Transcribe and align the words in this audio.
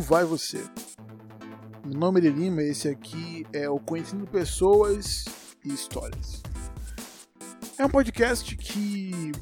como 0.00 0.02
vai 0.02 0.24
você? 0.24 0.64
Meu 1.84 1.98
nome 1.98 2.20
é 2.20 2.30
Lima 2.30 2.62
e 2.62 2.70
esse 2.70 2.88
aqui 2.88 3.46
é 3.52 3.68
o 3.68 3.78
Conhecendo 3.78 4.26
Pessoas 4.26 5.26
e 5.62 5.74
Histórias. 5.74 6.42
É 7.76 7.84
um 7.84 7.88
podcast 7.90 8.56
que, 8.56 9.32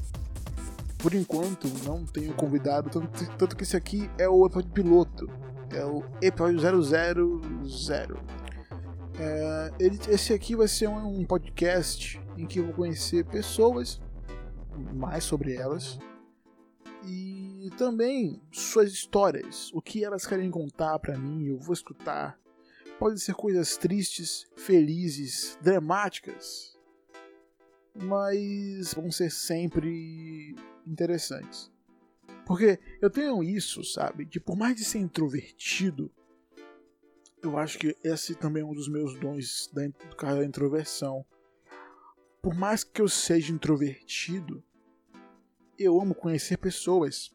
por 0.97 1.13
enquanto, 1.13 1.67
não 1.85 2.05
tenho 2.05 2.33
convidado, 2.33 2.89
tanto, 2.89 3.37
tanto 3.37 3.55
que 3.55 3.63
esse 3.63 3.77
aqui 3.77 4.09
é 4.17 4.27
o 4.27 4.45
episódio 4.45 4.71
piloto, 4.71 5.29
é 5.71 5.85
o 5.85 6.03
episódio 6.21 6.59
000. 6.59 8.17
É, 9.17 9.71
esse 10.09 10.33
aqui 10.33 10.57
vai 10.57 10.67
ser 10.67 10.89
um 10.89 11.23
podcast 11.23 12.19
em 12.37 12.45
que 12.45 12.59
eu 12.59 12.65
vou 12.65 12.73
conhecer 12.73 13.23
pessoas, 13.23 14.01
mais 14.93 15.23
sobre 15.23 15.55
elas, 15.55 15.97
e 17.05 17.48
também 17.69 18.41
suas 18.51 18.91
histórias, 18.91 19.71
o 19.73 19.81
que 19.81 20.03
elas 20.03 20.25
querem 20.25 20.49
contar 20.49 20.97
para 20.99 21.17
mim, 21.17 21.47
eu 21.47 21.59
vou 21.59 21.73
escutar. 21.73 22.39
Pode 22.97 23.19
ser 23.19 23.33
coisas 23.33 23.77
tristes, 23.77 24.47
felizes, 24.55 25.57
dramáticas, 25.61 26.77
mas 27.95 28.93
vão 28.93 29.11
ser 29.11 29.31
sempre 29.31 30.55
interessantes. 30.85 31.71
Porque 32.45 32.79
eu 33.01 33.09
tenho 33.09 33.43
isso, 33.43 33.83
sabe? 33.83 34.25
De 34.25 34.39
por 34.39 34.57
mais 34.57 34.75
de 34.75 34.83
ser 34.83 34.99
introvertido, 34.99 36.11
eu 37.41 37.57
acho 37.57 37.77
que 37.77 37.95
esse 38.03 38.35
também 38.35 38.63
é 38.63 38.65
um 38.65 38.73
dos 38.73 38.89
meus 38.89 39.17
dons 39.19 39.69
da, 39.73 39.87
do 39.87 40.15
caso 40.15 40.39
da 40.39 40.45
introversão. 40.45 41.25
Por 42.41 42.53
mais 42.53 42.83
que 42.83 43.01
eu 43.01 43.07
seja 43.07 43.53
introvertido, 43.53 44.63
eu 45.77 45.99
amo 45.99 46.13
conhecer 46.13 46.57
pessoas. 46.57 47.31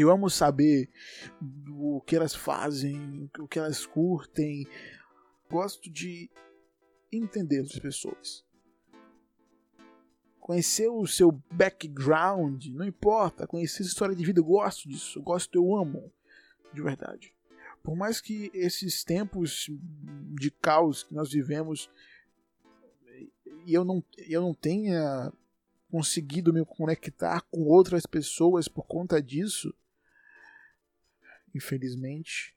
Eu 0.00 0.10
amo 0.10 0.28
saber 0.30 0.88
o 1.68 2.00
que 2.00 2.16
elas 2.16 2.34
fazem, 2.34 3.30
o 3.38 3.48
que 3.48 3.58
elas 3.58 3.86
curtem. 3.86 4.66
Gosto 5.50 5.90
de 5.90 6.30
entender 7.12 7.60
as 7.60 7.78
pessoas. 7.78 8.44
Conhecer 10.40 10.88
o 10.88 11.06
seu 11.06 11.32
background, 11.52 12.66
não 12.68 12.86
importa. 12.86 13.46
Conhecer 13.46 13.82
a 13.82 13.86
história 13.86 14.16
de 14.16 14.24
vida, 14.24 14.40
eu 14.40 14.44
gosto 14.44 14.88
disso. 14.88 15.18
Eu 15.18 15.22
gosto, 15.22 15.54
eu 15.54 15.76
amo. 15.76 16.12
De 16.72 16.82
verdade. 16.82 17.34
Por 17.82 17.96
mais 17.96 18.20
que 18.20 18.50
esses 18.52 19.04
tempos 19.04 19.70
de 20.38 20.50
caos 20.50 21.02
que 21.02 21.14
nós 21.14 21.30
vivemos 21.30 21.90
e 23.68 23.74
eu 23.74 23.84
não, 23.84 24.02
eu 24.26 24.40
não 24.40 24.54
tenha 24.54 25.30
conseguido 25.90 26.54
me 26.54 26.64
conectar 26.64 27.42
com 27.50 27.64
outras 27.64 28.06
pessoas 28.06 28.66
por 28.66 28.86
conta 28.86 29.22
disso, 29.22 29.74
infelizmente, 31.54 32.54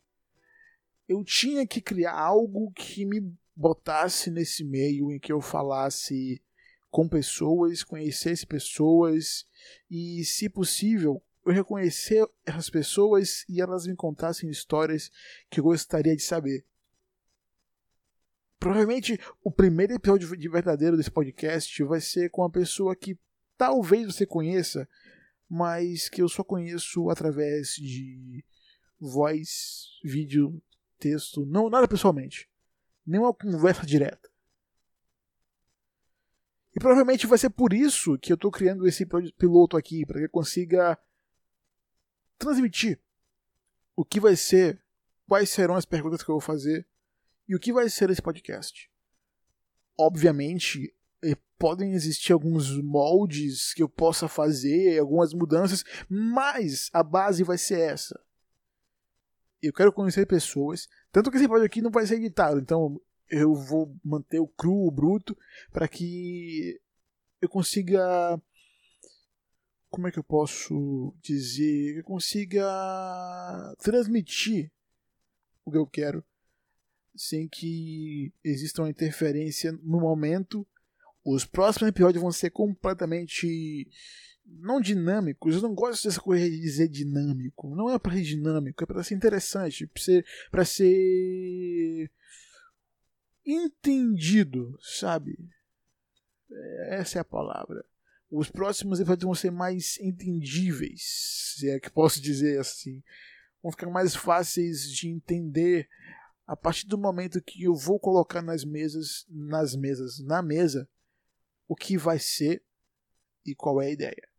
eu 1.08 1.24
tinha 1.24 1.66
que 1.68 1.82
criar 1.82 2.14
algo 2.14 2.72
que 2.72 3.06
me 3.06 3.34
botasse 3.56 4.32
nesse 4.32 4.64
meio 4.64 5.12
em 5.12 5.20
que 5.20 5.32
eu 5.32 5.42
falasse 5.42 6.42
com 6.90 7.08
pessoas, 7.08 7.84
conhecesse 7.84 8.46
pessoas 8.46 9.46
e, 9.90 10.24
se 10.26 10.50
possível, 10.50 11.22
eu 11.46 11.54
reconhecer 11.54 12.28
essas 12.46 12.70
pessoas 12.70 13.46
e 13.50 13.62
elas 13.62 13.88
me 13.88 13.96
contassem 13.96 14.50
histórias 14.50 15.12
que 15.50 15.60
eu 15.60 15.64
gostaria 15.64 16.16
de 16.16 16.22
saber. 16.22 16.66
Provavelmente 18.60 19.20
o 19.44 19.52
primeiro 19.52 19.94
episódio 19.94 20.38
de 20.38 20.50
verdadeiro 20.50 20.96
desse 20.96 21.10
podcast 21.10 21.84
vai 21.84 22.00
ser 22.00 22.30
com 22.30 22.42
uma 22.42 22.50
pessoa 22.50 22.96
que 22.96 23.18
talvez 23.58 24.06
você 24.06 24.26
conheça, 24.26 24.88
mas 25.50 26.08
que 26.08 26.22
eu 26.22 26.30
só 26.30 26.44
conheço 26.44 27.10
através 27.10 27.74
de 27.76 28.46
voz, 29.02 30.00
vídeo, 30.04 30.62
texto, 31.00 31.46
não 31.46 31.70
nada 31.70 31.88
pessoalmente. 31.88 32.48
Nenhuma 33.06 33.34
conversa 33.34 33.86
direta. 33.86 34.30
E 36.76 36.80
provavelmente 36.80 37.28
vai 37.28 37.38
ser 37.38 37.50
por 37.50 37.74
isso 37.74 38.18
que 38.20 38.32
eu 38.32 38.36
estou 38.36 38.52
criando 38.52 38.88
esse 38.88 39.06
piloto 39.38 39.76
aqui, 39.76 40.06
para 40.06 40.20
que 40.20 40.26
eu 40.26 40.30
consiga 40.30 40.98
transmitir 42.38 43.02
o 43.96 44.06
que 44.06 44.20
vai 44.20 44.36
ser, 44.36 44.82
quais 45.28 45.50
serão 45.50 45.76
as 45.76 45.86
perguntas 45.86 46.24
que 46.24 46.30
eu 46.30 46.36
vou 46.36 46.42
fazer 46.42 46.88
e 47.48 47.56
o 47.56 47.60
que 47.60 47.74
vai 47.74 47.90
ser 47.90 48.10
esse 48.10 48.22
podcast? 48.22 48.90
Obviamente, 49.98 50.96
podem 51.62 51.94
existir 51.94 52.34
alguns 52.34 52.76
moldes 52.82 53.72
que 53.76 53.84
eu 53.84 53.88
possa 53.88 54.28
fazer, 54.28 54.98
algumas 54.98 55.32
mudanças, 55.32 55.84
mas 56.10 56.90
a 56.92 57.04
base 57.04 57.44
vai 57.44 57.56
ser 57.56 57.80
essa. 57.82 58.20
Eu 59.62 59.74
quero 59.74 59.94
conhecer 59.94 60.26
pessoas, 60.26 60.88
tanto 61.12 61.30
que 61.30 61.38
esse 61.38 61.48
podcast 61.48 61.66
aqui 61.66 61.82
não 61.82 61.92
vai 61.92 62.06
ser 62.06 62.16
editado, 62.16 62.60
então 62.60 63.00
eu 63.30 63.54
vou 63.54 63.96
manter 64.04 64.40
o 64.40 64.48
cru, 64.48 64.88
o 64.88 64.92
bruto, 64.92 65.38
para 65.72 65.88
que 65.88 66.80
eu 67.42 67.48
consiga. 67.48 68.42
Como 69.90 70.08
é 70.08 70.12
que 70.12 70.20
eu 70.20 70.24
posso 70.24 71.14
dizer? 71.22 71.98
Eu 71.98 72.04
consiga 72.04 72.64
transmitir 73.80 74.72
o 75.66 75.72
que 75.72 75.78
eu 75.78 75.86
quero 75.86 76.24
sem 77.16 77.48
que 77.48 78.34
exista 78.44 78.82
uma 78.82 78.90
interferência 78.90 79.72
no 79.84 80.00
momento. 80.00 80.66
Os 81.24 81.46
próximos 81.46 81.90
episódios 81.90 82.22
vão 82.22 82.32
ser 82.32 82.50
completamente 82.52 83.90
não 84.60 84.80
dinâmicos. 84.80 85.56
Eu 85.56 85.62
não 85.62 85.74
gosto 85.74 86.08
dessa 86.08 86.20
coisa 86.20 86.50
de 86.50 86.60
dizer 86.60 86.88
dinâmico. 86.88 87.76
Não 87.76 87.90
é 87.90 87.98
para 87.98 88.14
ser 88.14 88.24
dinâmico, 88.24 88.84
é 88.84 88.88
para 88.88 89.04
ser 89.04 89.16
interessante, 89.16 89.88
para 89.88 90.02
ser, 90.02 90.26
ser 90.66 92.12
entendido, 93.46 94.78
sabe? 94.82 95.38
Essa 96.88 97.20
é 97.20 97.22
a 97.22 97.26
palavra. 97.26 97.86
Os 98.30 98.50
próximos 98.50 99.00
vão 99.00 99.36
ser 99.36 99.52
mais 99.52 99.98
entendíveis, 100.00 101.56
se 101.58 101.70
é 101.70 101.80
que 101.80 101.90
posso 101.90 102.22
dizer 102.22 102.60
assim. 102.60 103.04
Vão 103.62 103.72
ficar 103.72 103.90
mais 103.90 104.16
fáceis 104.16 104.90
de 104.90 105.10
entender 105.10 105.90
a 106.48 106.56
partir 106.56 106.88
do 106.88 106.98
momento 106.98 107.42
que 107.42 107.64
eu 107.64 107.76
vou 107.76 108.00
colocar 108.00 108.42
nas 108.42 108.64
mesas, 108.64 109.26
nas 109.30 109.76
mesas, 109.76 110.20
na 110.20 110.42
mesa, 110.42 110.90
o 111.68 111.76
que 111.76 111.98
vai 111.98 112.20
ser 112.20 112.64
e 113.46 113.56
qual 113.56 113.82
é 113.82 113.88
a 113.88 113.92
ideia. 113.92 114.31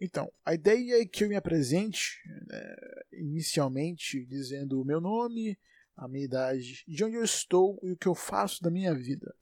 Então, 0.00 0.32
a 0.44 0.54
ideia 0.54 1.02
é 1.02 1.04
que 1.04 1.24
eu 1.24 1.28
me 1.28 1.36
apresente 1.36 2.18
né, 2.46 2.76
inicialmente 3.12 4.24
dizendo 4.24 4.80
o 4.80 4.84
meu 4.84 5.00
nome, 5.00 5.58
a 5.94 6.08
minha 6.08 6.24
idade, 6.24 6.82
de 6.88 7.04
onde 7.04 7.16
eu 7.16 7.24
estou 7.24 7.78
e 7.82 7.92
o 7.92 7.96
que 7.96 8.08
eu 8.08 8.14
faço 8.14 8.62
da 8.62 8.70
minha 8.70 8.94
vida. 8.94 9.34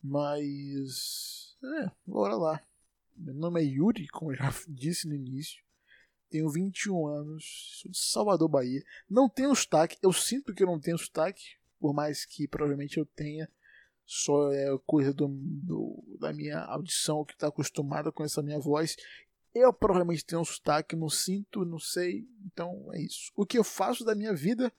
Mas. 0.00 1.56
É, 1.80 1.90
bora 2.06 2.36
lá. 2.36 2.62
Meu 3.16 3.34
nome 3.34 3.60
é 3.60 3.64
Yuri, 3.64 4.06
como 4.08 4.30
eu 4.30 4.36
já 4.36 4.52
disse 4.68 5.08
no 5.08 5.14
início. 5.14 5.64
Tenho 6.30 6.48
21 6.48 7.06
anos, 7.06 7.80
sou 7.80 7.90
de 7.90 7.98
Salvador, 7.98 8.48
Bahia. 8.48 8.82
Não 9.08 9.28
tenho 9.28 9.54
sotaque, 9.54 9.96
eu 10.02 10.12
sinto 10.12 10.54
que 10.54 10.62
eu 10.62 10.66
não 10.66 10.78
tenho 10.78 10.98
sotaque, 10.98 11.56
por 11.80 11.94
mais 11.94 12.24
que 12.24 12.46
provavelmente 12.46 12.98
eu 12.98 13.06
tenha. 13.06 13.48
Só 14.04 14.52
é 14.52 14.66
coisa 14.86 15.12
do, 15.12 15.26
do 15.28 16.16
da 16.20 16.32
minha 16.32 16.60
audição 16.60 17.24
que 17.24 17.32
está 17.32 17.48
acostumada 17.48 18.12
com 18.12 18.22
essa 18.22 18.40
minha 18.42 18.58
voz. 18.60 18.96
Eu 19.58 19.72
provavelmente 19.72 20.22
tenho 20.22 20.42
um 20.42 20.44
sotaque, 20.44 20.94
não 20.94 21.08
sinto, 21.08 21.64
não 21.64 21.78
sei. 21.78 22.28
Então 22.44 22.92
é 22.92 23.00
isso. 23.00 23.32
O 23.34 23.46
que 23.46 23.56
eu 23.56 23.64
faço 23.64 24.04
da 24.04 24.14
minha 24.14 24.34
vida, 24.34 24.70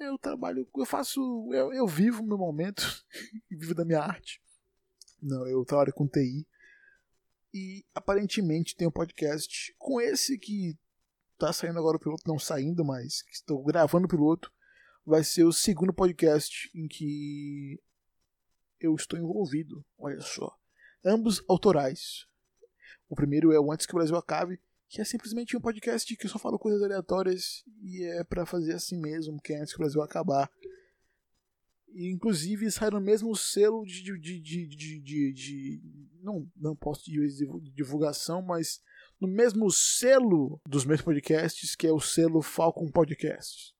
eu 0.00 0.18
trabalho, 0.18 0.68
eu 0.76 0.84
faço, 0.84 1.20
eu, 1.52 1.72
eu 1.72 1.86
vivo 1.86 2.24
meu 2.24 2.36
momento, 2.36 2.82
vivo 3.48 3.72
da 3.72 3.84
minha 3.84 4.00
arte. 4.00 4.42
Não, 5.22 5.46
eu 5.46 5.64
trabalho 5.64 5.92
com 5.92 6.08
TI 6.08 6.44
e 7.54 7.86
aparentemente 7.94 8.74
tem 8.74 8.88
um 8.88 8.90
podcast 8.90 9.72
com 9.78 10.00
esse 10.00 10.36
que 10.40 10.76
tá 11.38 11.52
saindo 11.52 11.78
agora 11.78 11.96
o 11.96 12.00
piloto, 12.00 12.24
não 12.26 12.36
saindo, 12.36 12.84
mas 12.84 13.22
que 13.22 13.32
estou 13.32 13.62
gravando 13.62 14.06
o 14.06 14.10
piloto. 14.10 14.52
Vai 15.06 15.22
ser 15.22 15.44
o 15.44 15.52
segundo 15.52 15.94
podcast 15.94 16.68
em 16.74 16.88
que 16.88 17.80
eu 18.80 18.92
estou 18.96 19.16
envolvido. 19.16 19.86
Olha 19.96 20.20
só. 20.20 20.52
Ambos 21.04 21.44
autorais. 21.48 22.26
O 23.08 23.14
primeiro 23.14 23.52
é 23.52 23.60
o 23.60 23.72
Antes 23.72 23.86
que 23.86 23.92
o 23.94 23.98
Brasil 23.98 24.16
Acabe, 24.16 24.60
que 24.88 25.00
é 25.00 25.04
simplesmente 25.04 25.56
um 25.56 25.60
podcast 25.60 26.16
que 26.16 26.26
eu 26.26 26.30
só 26.30 26.38
falo 26.38 26.58
coisas 26.58 26.82
aleatórias 26.82 27.64
e 27.82 28.04
é 28.04 28.24
para 28.24 28.46
fazer 28.46 28.74
assim 28.74 29.00
mesmo, 29.00 29.40
que 29.40 29.52
é 29.52 29.60
Antes 29.60 29.72
que 29.72 29.78
o 29.78 29.82
Brasil 29.82 30.02
Acabar. 30.02 30.50
E, 31.88 32.10
inclusive 32.12 32.70
sai 32.70 32.90
no 32.90 33.00
mesmo 33.00 33.34
selo 33.36 33.84
de, 33.84 34.02
de, 34.02 34.18
de, 34.18 34.40
de, 34.40 35.00
de, 35.00 35.32
de 35.32 35.82
não, 36.20 36.50
não 36.56 36.74
posso 36.74 37.04
dizer 37.04 37.48
divulgação, 37.72 38.42
mas 38.42 38.80
no 39.20 39.28
mesmo 39.28 39.70
selo 39.70 40.60
dos 40.68 40.84
meus 40.84 41.00
podcasts, 41.00 41.76
que 41.76 41.86
é 41.86 41.92
o 41.92 42.00
selo 42.00 42.42
Falcon 42.42 42.90
Podcasts. 42.90 43.72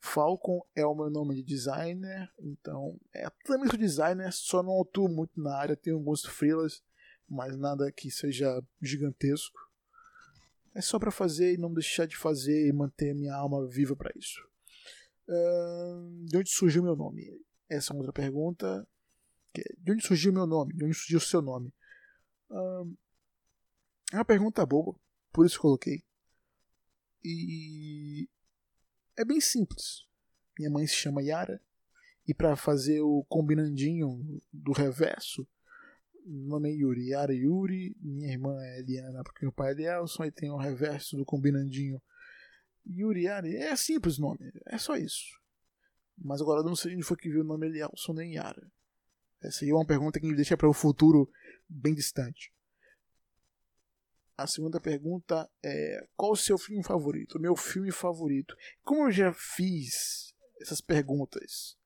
Falcon 0.00 0.60
é 0.74 0.84
o 0.84 0.94
meu 0.94 1.10
nome 1.10 1.36
de 1.36 1.42
designer, 1.42 2.30
então 2.38 2.98
é 3.14 3.28
também 3.44 3.68
sou 3.68 3.78
designer, 3.78 4.32
só 4.32 4.62
não 4.62 4.80
atuo 4.80 5.08
muito 5.08 5.40
na 5.40 5.56
área, 5.56 5.76
tenho 5.76 5.96
alguns 5.96 6.24
freelas, 6.24 6.82
mas 7.28 7.56
nada 7.56 7.90
que 7.92 8.10
seja 8.10 8.62
gigantesco. 8.80 9.58
É 10.74 10.80
só 10.80 10.98
para 10.98 11.10
fazer 11.10 11.54
e 11.54 11.56
não 11.56 11.72
deixar 11.72 12.06
de 12.06 12.16
fazer 12.16 12.68
e 12.68 12.72
manter 12.72 13.14
minha 13.14 13.34
alma 13.34 13.66
viva 13.66 13.96
para 13.96 14.12
isso. 14.14 14.46
Uh, 15.28 16.26
de 16.26 16.36
onde 16.36 16.50
surgiu 16.50 16.82
meu 16.82 16.94
nome? 16.94 17.24
Essa 17.68 17.92
é 17.92 17.94
uma 17.94 18.00
outra 18.00 18.12
pergunta. 18.12 18.86
De 19.78 19.92
onde 19.92 20.06
surgiu 20.06 20.32
meu 20.32 20.46
nome? 20.46 20.74
De 20.74 20.84
onde 20.84 20.94
surgiu 20.94 21.18
o 21.18 21.20
seu 21.20 21.40
nome? 21.40 21.72
Uh, 22.50 22.96
é 24.12 24.16
uma 24.16 24.24
pergunta 24.24 24.64
boa, 24.64 24.94
por 25.32 25.46
isso 25.46 25.60
coloquei. 25.60 26.04
E 27.24 28.28
é 29.16 29.24
bem 29.24 29.40
simples. 29.40 30.06
Minha 30.58 30.70
mãe 30.70 30.86
se 30.86 30.94
chama 30.94 31.22
Yara. 31.22 31.60
E 32.28 32.34
para 32.34 32.56
fazer 32.56 33.00
o 33.00 33.24
combinandinho 33.28 34.40
do 34.52 34.72
reverso, 34.72 35.46
meu 36.26 36.48
nome 36.48 36.70
é 36.70 36.74
Yuri. 36.74 37.10
Yara 37.10 37.32
Yuri. 37.32 37.96
Minha 38.00 38.32
irmã 38.32 38.56
é 38.60 38.80
Eliana, 38.80 39.22
porque 39.22 39.44
meu 39.44 39.52
pai 39.52 39.68
é 39.68 39.72
Elielson. 39.72 40.24
E 40.24 40.32
tem 40.32 40.50
o 40.50 40.56
reverso 40.56 41.16
do 41.16 41.24
combinandinho 41.24 42.02
Yuri 42.86 43.24
Yara. 43.24 43.48
É 43.48 43.76
simples 43.76 44.18
o 44.18 44.22
nome. 44.22 44.52
É 44.66 44.76
só 44.76 44.96
isso. 44.96 45.40
Mas 46.18 46.40
agora 46.40 46.62
não 46.62 46.74
sei 46.74 46.94
onde 46.94 47.04
foi 47.04 47.16
que 47.16 47.28
viu 47.28 47.42
o 47.42 47.46
nome 47.46 47.66
Elielson 47.66 48.12
nem 48.12 48.34
Yara. 48.34 48.70
Essa 49.42 49.64
aí 49.64 49.70
é 49.70 49.74
uma 49.74 49.86
pergunta 49.86 50.18
que 50.18 50.26
me 50.26 50.34
deixa 50.34 50.56
para 50.56 50.68
o 50.68 50.72
futuro 50.72 51.30
bem 51.68 51.94
distante. 51.94 52.52
A 54.36 54.46
segunda 54.46 54.80
pergunta 54.80 55.48
é: 55.62 56.08
qual 56.16 56.32
o 56.32 56.36
seu 56.36 56.58
filme 56.58 56.82
favorito? 56.82 57.38
Meu 57.38 57.54
filme 57.54 57.92
favorito. 57.92 58.56
Como 58.82 59.06
eu 59.06 59.12
já 59.12 59.32
fiz 59.32 60.34
essas 60.60 60.80
perguntas 60.80 61.76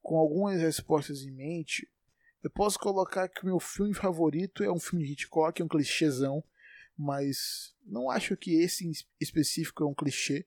com 0.00 0.16
algumas 0.16 0.60
respostas 0.60 1.22
em 1.22 1.32
mente, 1.32 1.90
eu 2.42 2.50
posso 2.50 2.78
colocar 2.78 3.28
que 3.28 3.42
o 3.42 3.46
meu 3.46 3.60
filme 3.60 3.94
favorito 3.94 4.62
é 4.64 4.72
um 4.72 4.80
filme 4.80 5.04
de 5.04 5.12
Hitchcock, 5.12 5.60
é 5.60 5.64
um 5.64 5.68
clichêzão, 5.68 6.42
mas 6.96 7.74
não 7.84 8.10
acho 8.10 8.36
que 8.36 8.54
esse 8.62 8.86
em 8.86 8.92
específico 9.20 9.84
é 9.84 9.86
um 9.86 9.94
clichê. 9.94 10.46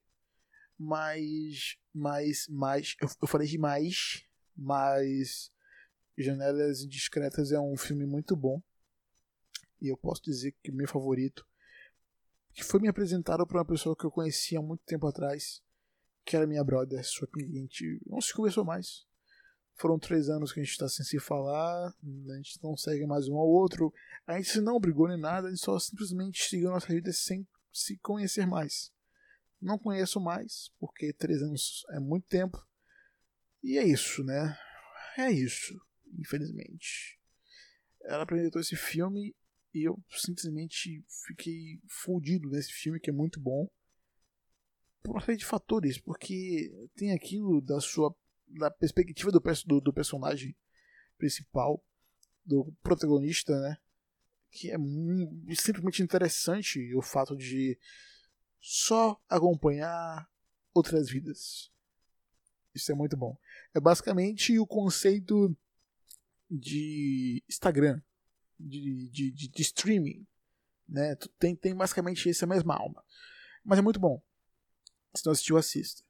Mas, 0.76 1.78
mas, 1.92 2.46
mas, 2.48 2.96
eu, 3.00 3.08
eu 3.22 3.28
falei 3.28 3.46
demais, 3.46 4.24
mas 4.56 5.52
Janelas 6.18 6.82
Indiscretas 6.82 7.52
é 7.52 7.60
um 7.60 7.76
filme 7.76 8.04
muito 8.04 8.34
bom. 8.34 8.60
E 9.80 9.88
eu 9.88 9.96
posso 9.96 10.22
dizer 10.22 10.52
que 10.62 10.72
meu 10.72 10.88
favorito, 10.88 11.46
que 12.52 12.64
foi 12.64 12.80
me 12.80 12.88
apresentado 12.88 13.46
por 13.46 13.56
uma 13.56 13.64
pessoa 13.64 13.96
que 13.96 14.04
eu 14.04 14.10
conhecia 14.10 14.58
há 14.58 14.62
muito 14.62 14.82
tempo 14.84 15.06
atrás, 15.06 15.62
que 16.24 16.34
era 16.34 16.46
minha 16.46 16.64
brother, 16.64 17.04
sua 17.04 17.28
cliente, 17.28 18.00
não 18.06 18.20
se 18.20 18.32
conversou 18.32 18.64
mais. 18.64 19.06
Foram 19.76 19.98
três 19.98 20.28
anos 20.28 20.52
que 20.52 20.60
a 20.60 20.62
gente 20.62 20.72
está 20.72 20.88
sem 20.88 21.04
se 21.04 21.18
falar, 21.18 21.88
a 21.88 22.36
gente 22.36 22.62
não 22.62 22.76
segue 22.76 23.06
mais 23.06 23.28
um 23.28 23.36
ao 23.36 23.48
outro, 23.48 23.92
a 24.26 24.40
gente 24.40 24.60
não 24.60 24.78
brigou 24.78 25.08
nem 25.08 25.18
nada, 25.18 25.48
a 25.48 25.50
gente 25.50 25.64
só 25.64 25.78
simplesmente 25.78 26.44
seguiu 26.44 26.70
nossa 26.70 26.86
vida 26.86 27.12
sem 27.12 27.46
se 27.72 27.98
conhecer 27.98 28.46
mais. 28.46 28.92
Não 29.60 29.78
conheço 29.78 30.20
mais, 30.20 30.70
porque 30.78 31.12
três 31.12 31.42
anos 31.42 31.84
é 31.90 31.98
muito 31.98 32.26
tempo. 32.28 32.64
E 33.62 33.78
é 33.78 33.84
isso, 33.84 34.22
né? 34.22 34.56
É 35.16 35.30
isso, 35.30 35.74
infelizmente. 36.18 37.18
Ela 38.02 38.22
apresentou 38.22 38.60
esse 38.60 38.76
filme 38.76 39.34
e 39.72 39.88
eu 39.88 40.00
simplesmente 40.10 41.04
fiquei 41.26 41.80
fundido 41.88 42.48
nesse 42.48 42.72
filme, 42.72 43.00
que 43.00 43.10
é 43.10 43.12
muito 43.12 43.40
bom. 43.40 43.68
Por 45.02 45.12
uma 45.12 45.24
série 45.24 45.38
de 45.38 45.44
fatores, 45.44 45.98
porque 45.98 46.70
tem 46.94 47.12
aquilo 47.12 47.60
da 47.60 47.80
sua. 47.80 48.14
Da 48.46 48.70
perspectiva 48.70 49.30
do, 49.30 49.40
do, 49.66 49.80
do 49.80 49.92
personagem 49.92 50.56
principal, 51.16 51.84
do 52.44 52.72
protagonista, 52.82 53.58
né? 53.60 53.78
Que 54.50 54.70
é 54.70 54.76
simplesmente 55.54 56.02
interessante 56.02 56.94
o 56.94 57.02
fato 57.02 57.36
de 57.36 57.78
só 58.60 59.20
acompanhar 59.28 60.28
outras 60.72 61.10
vidas. 61.10 61.72
Isso 62.74 62.90
é 62.90 62.94
muito 62.94 63.16
bom. 63.16 63.36
É 63.72 63.80
basicamente 63.80 64.58
o 64.58 64.66
conceito 64.66 65.56
de 66.50 67.42
Instagram, 67.48 68.00
de, 68.58 69.08
de, 69.10 69.30
de, 69.30 69.48
de 69.48 69.62
streaming. 69.62 70.26
Né? 70.88 71.16
Tem, 71.38 71.56
tem 71.56 71.74
basicamente 71.74 72.28
essa 72.28 72.46
mesma 72.46 72.76
alma. 72.76 73.04
Mas 73.64 73.78
é 73.78 73.82
muito 73.82 73.98
bom. 73.98 74.22
Se 75.14 75.24
não 75.24 75.32
assistiu, 75.32 75.56
assista. 75.56 76.03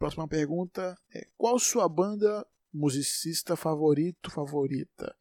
Próxima 0.00 0.26
pergunta 0.26 0.98
é: 1.14 1.28
Qual 1.36 1.58
sua 1.58 1.86
banda 1.86 2.46
musicista 2.72 3.54
favorito, 3.54 4.30
favorita? 4.30 5.14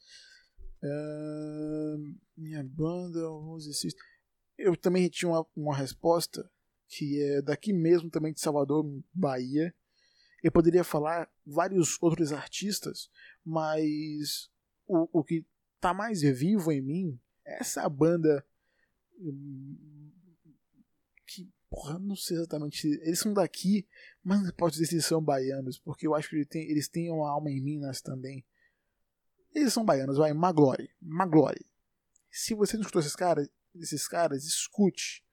Uh, 0.81 2.15
minha 2.37 2.63
banda 2.63 3.29
musicista. 3.29 4.01
Eu 4.57 4.77
também 4.77 5.09
tinha 5.09 5.29
uma, 5.29 5.45
uma 5.53 5.75
resposta 5.75 6.49
que 6.87 7.21
é 7.21 7.41
daqui 7.41 7.73
mesmo, 7.73 8.09
também 8.09 8.31
de 8.31 8.39
Salvador, 8.39 8.85
Bahia. 9.13 9.75
Eu 10.41 10.49
poderia 10.49 10.85
falar 10.85 11.29
vários 11.45 12.01
outros 12.01 12.31
artistas, 12.31 13.09
mas 13.43 14.49
o, 14.87 15.19
o 15.19 15.23
que 15.25 15.45
tá 15.81 15.93
mais 15.93 16.21
vivo 16.21 16.71
em 16.71 16.81
mim 16.81 17.19
é 17.45 17.59
essa 17.59 17.87
banda 17.89 18.45
hum, 19.19 20.08
porra, 21.69 21.99
não 21.99 22.15
sei 22.15 22.37
exatamente. 22.37 22.87
Eles 22.87 23.19
são 23.19 23.33
daqui, 23.33 23.87
mas 24.23 24.41
não 24.41 24.51
posso 24.51 24.73
dizer 24.73 24.87
se 24.87 24.95
eles 24.95 25.05
são 25.05 25.21
baianos, 25.21 25.77
porque 25.79 26.07
eu 26.07 26.15
acho 26.15 26.29
que 26.29 26.35
eles 26.53 26.87
têm, 26.87 27.11
uma 27.11 27.29
alma 27.29 27.49
em 27.49 27.61
Minas 27.61 28.01
também. 28.01 28.45
Eles 29.53 29.73
são 29.73 29.85
baianos, 29.85 30.17
vai, 30.17 30.33
Maglore. 30.33 30.89
Maglore. 31.01 31.65
Se 32.31 32.53
você 32.53 32.75
não 32.75 32.81
escutou 32.81 33.01
esses 33.01 33.15
caras, 33.15 33.49
esses 33.75 34.07
caras, 34.07 34.43
escute. 34.43 35.23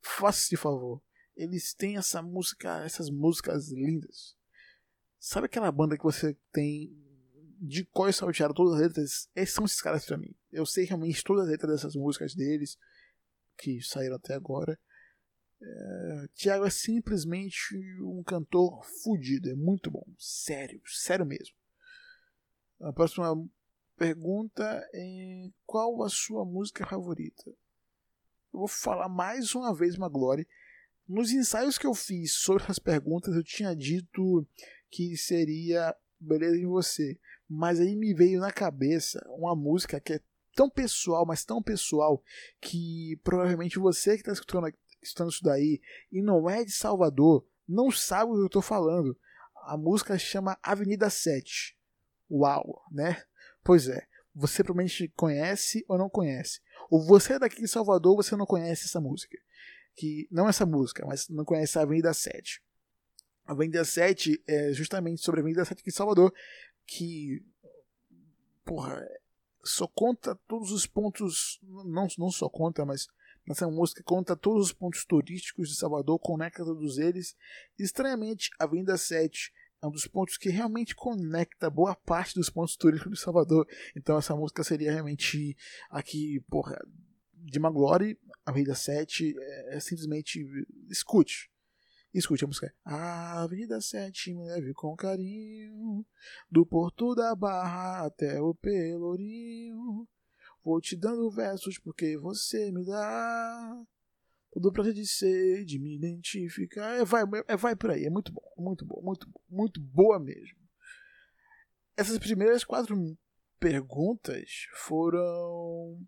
Faça 0.00 0.40
esse 0.40 0.56
favor. 0.56 1.02
Eles 1.36 1.74
têm 1.74 1.96
essa 1.96 2.20
música, 2.22 2.82
essas 2.84 3.10
músicas 3.10 3.70
lindas. 3.70 4.36
Sabe 5.18 5.46
aquela 5.46 5.70
banda 5.70 5.96
que 5.96 6.02
você 6.02 6.36
tem 6.52 6.96
de 7.60 7.84
qual 7.84 8.08
eu 8.08 8.12
saltearam 8.12 8.54
todas 8.54 8.74
as 8.74 8.80
letras, 8.80 9.28
esses 9.36 9.54
são 9.54 9.66
esses 9.66 9.82
caras 9.82 10.06
pra 10.06 10.16
mim. 10.16 10.34
Eu 10.50 10.64
sei 10.64 10.86
realmente 10.86 11.22
todas 11.22 11.44
as 11.44 11.50
letras 11.50 11.72
dessas 11.72 11.94
músicas 11.94 12.34
deles, 12.34 12.78
que 13.58 13.82
saíram 13.82 14.16
até 14.16 14.34
agora. 14.34 14.78
É, 15.62 16.28
Tiago 16.34 16.64
é 16.64 16.70
simplesmente 16.70 17.76
um 18.02 18.22
cantor 18.22 18.84
fudido, 19.02 19.50
é 19.50 19.54
muito 19.54 19.90
bom, 19.90 20.06
sério, 20.18 20.80
sério 20.86 21.26
mesmo. 21.26 21.54
A 22.80 22.92
próxima 22.92 23.36
pergunta 23.96 24.88
é 24.94 25.50
qual 25.66 26.02
a 26.02 26.08
sua 26.08 26.44
música 26.44 26.86
favorita? 26.86 27.50
Eu 28.52 28.60
vou 28.60 28.68
falar 28.68 29.08
mais 29.08 29.54
uma 29.54 29.74
vez 29.74 29.96
uma 29.96 30.08
glória. 30.08 30.46
Nos 31.06 31.30
ensaios 31.30 31.76
que 31.76 31.86
eu 31.86 31.94
fiz 31.94 32.32
sobre 32.32 32.64
as 32.68 32.78
perguntas, 32.78 33.34
eu 33.34 33.44
tinha 33.44 33.76
dito 33.76 34.46
que 34.90 35.16
seria 35.16 35.94
Beleza 36.18 36.56
em 36.56 36.66
Você. 36.66 37.18
Mas 37.48 37.80
aí 37.80 37.96
me 37.96 38.14
veio 38.14 38.40
na 38.40 38.52
cabeça 38.52 39.22
uma 39.28 39.54
música 39.54 40.00
que 40.00 40.14
é 40.14 40.20
tão 40.54 40.70
pessoal, 40.70 41.26
mas 41.26 41.44
tão 41.44 41.62
pessoal, 41.62 42.22
que 42.60 43.18
provavelmente 43.22 43.78
você 43.78 44.12
que 44.14 44.20
está 44.20 44.32
escutando, 44.32 44.72
escutando 45.02 45.30
isso 45.30 45.42
daí 45.42 45.80
e 46.10 46.22
não 46.22 46.48
é 46.48 46.64
de 46.64 46.72
Salvador, 46.72 47.44
não 47.68 47.90
sabe 47.90 48.30
o 48.30 48.34
que 48.34 48.40
eu 48.42 48.46
estou 48.46 48.62
falando. 48.62 49.16
A 49.64 49.76
música 49.76 50.18
chama 50.18 50.58
Avenida 50.62 51.08
7. 51.08 51.76
Uau, 52.30 52.84
né? 52.90 53.22
Pois 53.62 53.88
é, 53.88 54.06
você 54.34 54.64
provavelmente 54.64 55.08
conhece 55.16 55.84
ou 55.88 55.98
não 55.98 56.08
conhece. 56.08 56.60
Ou 56.90 57.04
você 57.04 57.34
é 57.34 57.38
daqui 57.38 57.60
de 57.60 57.68
Salvador, 57.68 58.16
você 58.16 58.34
não 58.36 58.46
conhece 58.46 58.86
essa 58.86 59.00
música. 59.00 59.38
Que 59.94 60.26
não 60.30 60.48
essa 60.48 60.64
música, 60.64 61.04
mas 61.06 61.28
não 61.28 61.44
conhece 61.44 61.78
a 61.78 61.82
Avenida 61.82 62.12
7. 62.12 62.62
A 63.44 63.52
Avenida 63.52 63.84
7 63.84 64.42
é 64.46 64.72
justamente 64.72 65.22
sobre 65.22 65.40
a 65.40 65.42
Avenida 65.42 65.64
7 65.64 65.80
aqui 65.80 65.90
em 65.90 65.92
Salvador, 65.92 66.32
que 66.86 67.44
porra, 68.64 69.04
só 69.64 69.86
conta 69.88 70.38
todos 70.46 70.70
os 70.70 70.86
pontos, 70.86 71.58
não, 71.62 72.06
não 72.18 72.30
só 72.30 72.48
conta, 72.48 72.84
mas 72.84 73.08
nessa 73.46 73.68
música 73.68 74.02
conta 74.04 74.36
todos 74.36 74.66
os 74.66 74.72
pontos 74.72 75.04
turísticos 75.04 75.68
de 75.68 75.76
Salvador, 75.76 76.18
conecta 76.18 76.64
todos 76.64 76.98
eles. 76.98 77.36
Estranhamente, 77.78 78.50
a 78.58 78.64
Avenida 78.64 78.96
7 78.96 79.52
é 79.82 79.86
um 79.86 79.90
dos 79.90 80.06
pontos 80.06 80.36
que 80.36 80.50
realmente 80.50 80.94
conecta 80.94 81.70
boa 81.70 81.94
parte 81.94 82.34
dos 82.34 82.50
pontos 82.50 82.76
turísticos 82.76 83.18
de 83.18 83.24
Salvador. 83.24 83.66
Então 83.96 84.18
essa 84.18 84.36
música 84.36 84.62
seria 84.62 84.92
realmente 84.92 85.56
aqui, 85.90 86.40
porra, 86.48 86.78
de 87.32 87.58
uma 87.58 87.70
glória. 87.70 88.16
A 88.44 88.50
Avenida 88.50 88.74
7 88.74 89.34
é, 89.38 89.76
é 89.76 89.80
simplesmente 89.80 90.44
escute. 90.88 91.50
Escute 92.12 92.44
a 92.44 92.48
música. 92.48 92.74
A 92.84 93.46
vida 93.46 93.80
sete 93.80 94.34
me 94.34 94.44
leve 94.44 94.74
com 94.74 94.96
carinho, 94.96 96.04
do 96.50 96.66
porto 96.66 97.14
da 97.14 97.36
barra 97.36 98.06
até 98.06 98.40
o 98.40 98.52
pelourinho. 98.52 100.08
Vou 100.62 100.80
te 100.80 100.96
dando 100.96 101.30
versos 101.30 101.78
porque 101.78 102.16
você 102.18 102.70
me 102.70 102.84
dá 102.84 103.82
todo 104.52 104.72
prazer 104.72 104.92
de 104.92 105.06
ser, 105.06 105.64
de 105.64 105.78
me 105.78 105.94
identificar. 105.94 106.96
É, 106.96 107.04
vai, 107.04 107.22
é, 107.48 107.56
vai 107.56 107.76
por 107.76 107.90
aí, 107.90 108.04
é 108.04 108.10
muito 108.10 108.32
bom, 108.32 108.42
muito 108.58 108.84
bom, 108.84 109.00
muito, 109.02 109.28
muito 109.48 109.80
boa 109.80 110.18
mesmo. 110.18 110.58
Essas 111.96 112.18
primeiras 112.18 112.64
quatro 112.64 112.96
perguntas 113.58 114.66
foram. 114.74 116.00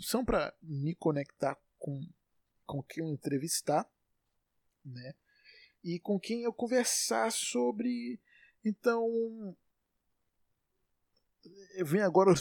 são 0.00 0.24
para 0.24 0.54
me 0.62 0.94
conectar 0.94 1.56
com, 1.78 2.00
com 2.64 2.82
quem 2.82 3.04
eu 3.04 3.10
entrevistar, 3.10 3.88
né? 4.84 5.14
E 5.82 5.98
com 5.98 6.18
quem 6.18 6.42
eu 6.42 6.52
conversar 6.52 7.30
sobre. 7.32 8.20
Então. 8.64 9.56
Vem 11.84 12.02
agora 12.02 12.32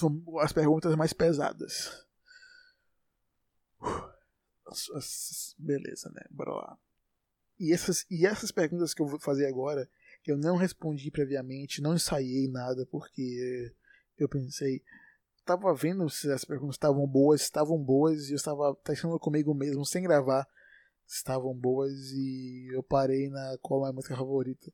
as 0.41 0.53
perguntas 0.53 0.95
mais 0.95 1.13
pesadas. 1.13 2.05
Beleza, 5.57 6.09
né? 6.13 6.21
Bora 6.29 6.51
lá. 6.51 6.77
E 7.59 7.73
essas, 7.73 8.05
e 8.09 8.25
essas 8.25 8.51
perguntas 8.51 8.93
que 8.93 9.01
eu 9.01 9.07
vou 9.07 9.19
fazer 9.19 9.45
agora, 9.47 9.89
eu 10.25 10.37
não 10.37 10.55
respondi 10.55 11.09
previamente, 11.09 11.81
não 11.81 11.95
ensaiei 11.95 12.47
nada, 12.47 12.85
porque 12.85 13.73
eu 14.17 14.29
pensei, 14.29 14.83
tava 15.43 15.73
vendo 15.73 16.09
se 16.09 16.31
as 16.31 16.45
perguntas 16.45 16.75
estavam 16.75 17.05
boas, 17.07 17.41
estavam 17.41 17.77
boas, 17.77 18.29
e 18.29 18.33
eu 18.33 18.35
estava 18.35 18.75
testando 18.83 19.19
comigo 19.19 19.53
mesmo, 19.53 19.85
sem 19.85 20.03
gravar, 20.03 20.47
estavam 21.07 21.53
boas, 21.53 21.91
e 22.11 22.69
eu 22.71 22.83
parei 22.83 23.29
na 23.29 23.57
qual 23.61 23.85
é 23.85 23.89
a 23.89 23.93
música 23.93 24.15
favorita. 24.15 24.71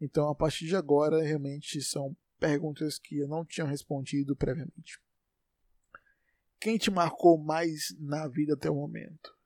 Então, 0.00 0.28
a 0.28 0.34
partir 0.34 0.66
de 0.66 0.76
agora, 0.76 1.22
realmente 1.22 1.82
são 1.82 2.16
perguntas 2.42 2.98
que 2.98 3.18
eu 3.18 3.28
não 3.28 3.44
tinha 3.44 3.64
respondido 3.64 4.34
previamente. 4.34 5.00
Quem 6.60 6.76
te 6.76 6.90
marcou 6.90 7.38
mais 7.38 7.94
na 8.00 8.26
vida 8.26 8.54
até 8.54 8.68
o 8.68 8.74
momento? 8.74 9.38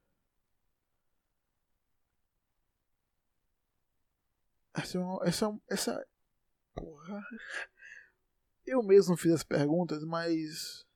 Essa, 4.74 4.98
é 4.98 5.28
essa, 5.28 5.60
essa. 5.68 6.08
Porra. 6.74 7.22
Eu 8.64 8.82
mesmo 8.82 9.14
fiz 9.14 9.32
as 9.32 9.44
perguntas, 9.44 10.02
mas. 10.04 10.86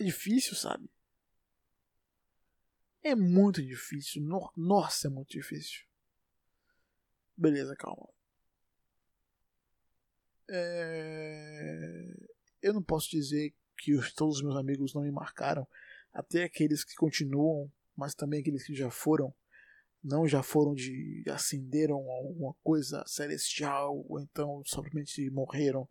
É 0.00 0.04
difícil, 0.04 0.56
sabe? 0.56 0.90
É 3.02 3.14
muito 3.14 3.62
difícil. 3.62 4.22
Nossa, 4.56 5.08
é 5.08 5.10
muito 5.10 5.30
difícil. 5.30 5.86
Beleza, 7.36 7.76
calma. 7.76 8.08
É... 10.48 12.14
Eu 12.60 12.72
não 12.72 12.82
posso 12.82 13.10
dizer 13.10 13.54
que 13.78 13.94
os, 13.94 14.12
todos 14.12 14.36
os 14.36 14.42
meus 14.42 14.56
amigos 14.56 14.94
não 14.94 15.02
me 15.02 15.10
marcaram. 15.10 15.66
Até 16.12 16.44
aqueles 16.44 16.84
que 16.84 16.94
continuam, 16.94 17.70
mas 17.96 18.14
também 18.14 18.40
aqueles 18.40 18.64
que 18.64 18.74
já 18.74 18.90
foram 18.90 19.34
não 20.02 20.26
já 20.26 20.42
foram 20.42 20.74
de 20.74 21.22
acenderam 21.28 21.96
alguma 22.10 22.54
coisa 22.64 23.04
celestial 23.06 24.04
ou 24.08 24.20
então 24.20 24.62
simplesmente 24.66 25.30
morreram. 25.30 25.88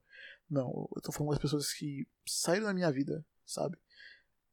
Não, 0.50 0.90
eu 0.94 1.02
tô 1.02 1.12
falando 1.14 1.32
das 1.32 1.40
pessoas 1.40 1.72
que 1.72 2.06
saíram 2.28 2.66
da 2.66 2.74
minha 2.74 2.92
vida, 2.92 3.26
sabe? 3.46 3.78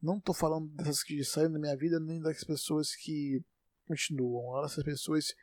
Não 0.01 0.21
tô 0.21 0.33
falando 0.33 0.69
dessas 0.69 1.03
que 1.03 1.25
saíram 1.25 1.55
da 1.55 1.59
minha 1.59 1.77
vida 1.77 1.99
nem 1.99 2.21
das 2.21 2.45
pessoas 2.45 2.95
que 2.95 3.43
continuam. 3.87 4.65
Essas 4.65 4.85
pessoas 4.85 5.35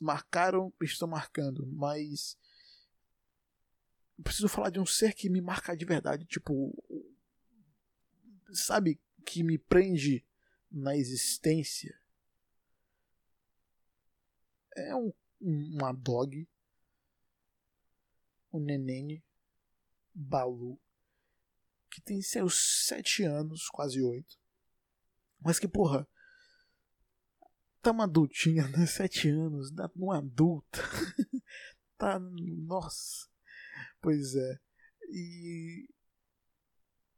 marcaram 0.00 0.72
e 0.80 0.84
estão 0.84 1.08
marcando, 1.08 1.66
mas 1.66 2.38
preciso 4.22 4.48
falar 4.48 4.70
de 4.70 4.80
um 4.80 4.86
ser 4.86 5.14
que 5.14 5.28
me 5.28 5.40
marca 5.40 5.76
de 5.76 5.84
verdade, 5.84 6.24
tipo, 6.26 6.72
sabe, 8.52 9.00
que 9.24 9.42
me 9.42 9.58
prende 9.58 10.24
na 10.70 10.96
existência 10.96 11.98
é 14.78 14.94
um, 14.94 15.12
uma 15.40 15.92
dog, 15.92 16.48
um 18.52 18.60
neném, 18.60 19.22
Balu, 20.14 20.80
que 21.90 22.00
tem 22.00 22.22
seus 22.22 22.86
sete 22.86 23.22
anos, 23.22 23.68
quase 23.68 24.02
oito, 24.02 24.38
mas 25.40 25.58
que, 25.58 25.68
porra, 25.68 26.08
tá 27.80 27.90
uma 27.90 28.04
adultinha, 28.04 28.66
né? 28.68 28.86
Sete 28.86 29.28
anos, 29.28 29.70
uma 29.94 30.18
adulta. 30.18 30.80
tá, 31.96 32.18
nossa. 32.18 33.28
Pois 34.00 34.34
é. 34.34 34.58
E. 35.10 35.88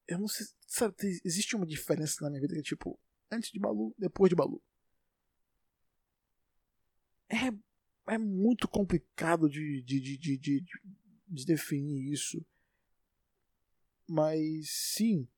Eu 0.08 0.18
não 0.18 0.28
sei. 0.28 0.46
Sabe, 0.66 0.94
existe 1.25 1.56
uma 1.56 1.66
diferença 1.66 2.22
na 2.22 2.30
minha 2.30 2.40
vida 2.40 2.54
que 2.54 2.60
é 2.60 2.62
tipo, 2.62 2.99
antes 3.30 3.50
de 3.50 3.58
Balu, 3.58 3.94
depois 3.99 4.30
de 4.30 4.37
Balu 4.37 4.62
é, 7.30 8.12
é 8.14 8.18
muito 8.18 8.68
complicado 8.68 9.49
de, 9.49 9.82
de, 9.82 10.00
de, 10.00 10.18
de, 10.18 10.37
de, 10.38 10.64
de 11.28 11.46
definir 11.46 12.12
isso. 12.12 12.44
Mas 14.06 14.68
sim. 14.68 15.28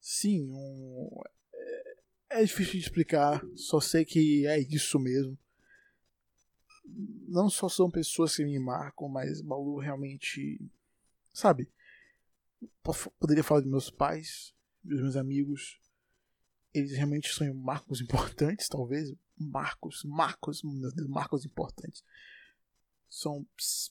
Sim, 0.00 0.50
um, 0.50 1.08
é, 2.30 2.40
é 2.40 2.44
difícil 2.44 2.72
de 2.74 2.78
explicar. 2.78 3.44
Só 3.56 3.80
sei 3.80 4.04
que 4.04 4.46
é 4.46 4.58
isso 4.60 4.98
mesmo. 4.98 5.36
Não 6.84 7.48
só 7.48 7.68
são 7.68 7.90
pessoas 7.90 8.36
que 8.36 8.44
me 8.44 8.58
marcam, 8.58 9.08
mas 9.08 9.40
Balu 9.40 9.78
realmente. 9.78 10.60
Sabe? 11.32 11.70
Poderia 13.18 13.42
falar 13.42 13.62
de 13.62 13.68
meus 13.68 13.90
pais, 13.90 14.54
dos 14.84 15.00
meus 15.00 15.16
amigos, 15.16 15.80
eles 16.74 16.92
realmente 16.92 17.32
são 17.32 17.52
marcos 17.54 18.00
importantes, 18.00 18.68
talvez. 18.68 19.12
Marcos, 19.36 20.04
marcos, 20.04 20.62
marcos 21.08 21.44
importantes. 21.44 22.04
São 23.08 23.46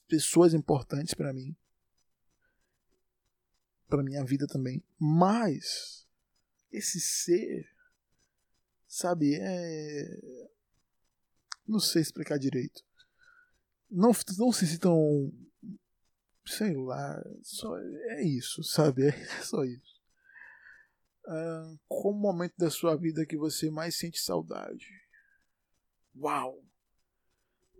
pessoas 0.08 0.52
importantes 0.52 1.14
para 1.14 1.32
mim. 1.32 1.54
Para 3.88 4.02
minha 4.02 4.24
vida 4.24 4.46
também. 4.46 4.82
Mas 4.98 6.06
esse 6.72 7.00
ser, 7.00 7.68
sabe, 8.88 9.36
é. 9.40 10.48
Não 11.66 11.78
sei 11.78 12.02
explicar 12.02 12.38
direito. 12.38 12.82
Não, 13.90 14.12
não 14.38 14.52
se 14.52 14.78
tão. 14.78 15.32
Sei 16.46 16.74
lá. 16.74 17.22
Só 17.42 17.78
é 17.78 18.22
isso, 18.22 18.62
sabe? 18.62 19.08
É 19.08 19.12
só 19.42 19.64
isso 19.64 19.92
uh, 21.26 21.78
qual 21.88 22.12
o 22.12 22.18
momento 22.18 22.54
da 22.56 22.70
sua 22.70 22.96
vida 22.96 23.26
que 23.26 23.36
você 23.36 23.70
mais 23.70 23.96
sente 23.96 24.18
saudade? 24.18 24.86
Uau! 26.16 26.62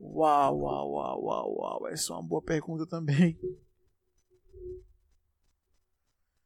Uau, 0.01 0.59
uau, 0.59 0.91
uau, 0.93 1.25
uau, 1.25 1.55
uau. 1.59 1.89
Essa 1.89 2.13
é 2.13 2.17
uma 2.17 2.23
boa 2.23 2.43
pergunta 2.43 2.87
também. 2.87 3.39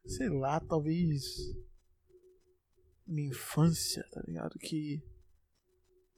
Sei 0.04 0.28
lá, 0.28 0.60
talvez. 0.60 1.56
Minha 3.06 3.28
infância, 3.28 4.06
tá 4.10 4.20
ligado? 4.26 4.58
Que. 4.58 5.02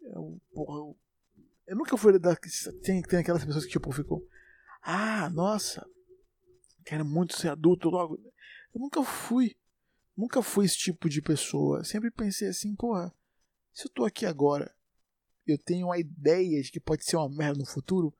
Eu, 0.00 0.40
porra, 0.52 0.78
eu, 0.78 0.98
eu 1.68 1.76
nunca 1.76 1.96
fui 1.96 2.18
da. 2.18 2.34
Tem, 2.82 3.00
tem 3.02 3.18
aquelas 3.20 3.44
pessoas 3.44 3.64
que 3.64 3.70
tipo 3.70 3.92
ficam. 3.92 4.20
Ah, 4.82 5.30
nossa! 5.30 5.86
Quero 6.84 7.04
muito 7.04 7.38
ser 7.38 7.48
adulto 7.48 7.88
logo. 7.88 8.16
Eu 8.74 8.80
nunca 8.80 9.02
fui 9.04 9.56
nunca 10.18 10.42
fui 10.42 10.66
esse 10.66 10.76
tipo 10.76 11.08
de 11.08 11.22
pessoa. 11.22 11.84
Sempre 11.84 12.10
pensei 12.10 12.48
assim, 12.48 12.74
porra, 12.74 13.14
se 13.72 13.86
eu 13.86 13.90
tô 13.90 14.04
aqui 14.04 14.26
agora, 14.26 14.74
eu 15.46 15.56
tenho 15.56 15.86
uma 15.86 15.98
ideia 15.98 16.60
de 16.60 16.72
que 16.72 16.80
pode 16.80 17.04
ser 17.04 17.16
uma 17.16 17.28
merda 17.28 17.60
no 17.60 17.64
futuro, 17.64 18.12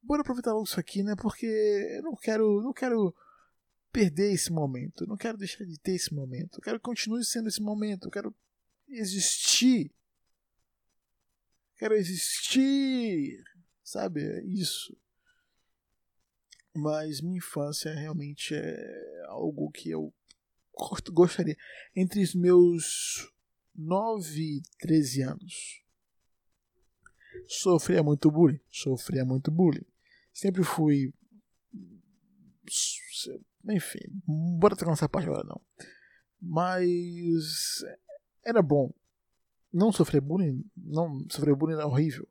bora 0.00 0.22
aproveitar 0.22 0.52
logo 0.52 0.64
isso 0.64 0.78
aqui, 0.78 1.02
né? 1.02 1.16
Porque 1.20 1.46
eu 1.46 2.02
não 2.04 2.14
quero, 2.14 2.62
não 2.62 2.72
quero 2.72 3.12
perder 3.90 4.32
esse 4.32 4.52
momento, 4.52 5.06
não 5.06 5.16
quero 5.16 5.36
deixar 5.36 5.64
de 5.64 5.78
ter 5.78 5.96
esse 5.96 6.14
momento, 6.14 6.58
eu 6.58 6.62
quero 6.62 6.78
que 6.78 6.84
continue 6.84 7.24
sendo 7.24 7.48
esse 7.48 7.60
momento, 7.60 8.06
eu 8.06 8.12
quero 8.12 8.34
existir. 8.88 9.90
Quero 11.84 11.96
existir, 11.96 13.44
sabe? 13.82 14.24
É 14.24 14.42
isso. 14.46 14.96
Mas 16.74 17.20
minha 17.20 17.36
infância 17.36 17.92
realmente 17.92 18.54
é 18.54 19.22
algo 19.26 19.70
que 19.70 19.90
eu 19.90 20.10
gostaria. 21.12 21.54
Entre 21.94 22.22
os 22.22 22.34
meus 22.34 23.30
9 23.74 24.40
e 24.40 24.62
13 24.78 25.24
anos. 25.24 25.82
Sofria 27.46 28.02
muito 28.02 28.30
bullying. 28.30 28.60
Sofria 28.70 29.22
muito 29.22 29.50
bullying. 29.50 29.84
Sempre 30.32 30.64
fui. 30.64 31.12
Enfim, 33.68 33.98
bora 34.26 34.74
trocar 34.74 34.94
essa 34.94 35.06
parte 35.06 35.28
agora 35.28 35.44
não. 35.44 35.60
Mas. 36.40 37.84
Era 38.42 38.62
bom. 38.62 38.90
Não 39.74 39.92
sofrer 39.92 40.20
bullying. 40.20 40.64
Não 40.76 41.26
sofrer 41.28 41.54
bullying 41.54 41.74
era 41.74 41.86
horrível. 41.86 42.28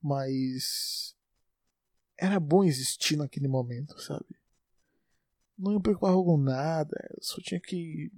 Mas. 0.00 1.16
Era 2.18 2.38
bom 2.38 2.62
existir 2.62 3.16
naquele 3.16 3.48
momento, 3.48 3.98
sabe? 4.00 4.26
não 5.58 5.74
me 5.74 5.82
preocupava 5.82 6.16
com 6.22 6.36
nada, 6.36 6.96
só 7.20 7.40
tinha 7.40 7.60
que 7.60 8.12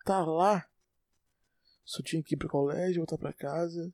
estar 0.00 0.24
tá 0.24 0.24
lá. 0.24 0.66
Só 1.84 2.02
tinha 2.02 2.22
que 2.22 2.34
ir 2.34 2.38
pro 2.38 2.48
colégio, 2.48 3.00
voltar 3.00 3.18
para 3.18 3.32
casa. 3.32 3.92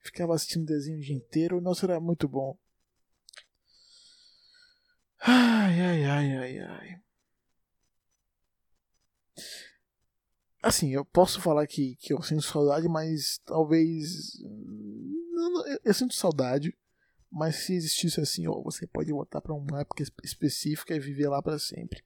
Ficava 0.00 0.34
assistindo 0.34 0.66
desenho 0.66 0.98
o 0.98 1.00
dia 1.00 1.16
inteiro. 1.16 1.60
Nossa, 1.60 1.86
era 1.86 2.00
muito 2.00 2.28
bom. 2.28 2.56
Ai, 5.20 5.80
ai, 5.80 6.04
ai, 6.04 6.36
ai, 6.36 6.58
ai. 6.58 7.03
Assim, 10.64 10.94
eu 10.94 11.04
posso 11.04 11.42
falar 11.42 11.66
que, 11.66 11.94
que 11.96 12.14
eu 12.14 12.22
sinto 12.22 12.40
saudade, 12.40 12.88
mas 12.88 13.36
talvez. 13.44 14.40
Eu, 14.40 15.78
eu 15.84 15.92
sinto 15.92 16.14
saudade, 16.14 16.74
mas 17.30 17.56
se 17.56 17.74
existisse 17.74 18.18
assim, 18.18 18.48
ó, 18.48 18.62
você 18.62 18.86
pode 18.86 19.12
voltar 19.12 19.42
para 19.42 19.52
uma 19.52 19.82
época 19.82 20.02
específica 20.22 20.96
e 20.96 20.98
viver 20.98 21.28
lá 21.28 21.42
para 21.42 21.58
sempre. 21.58 22.02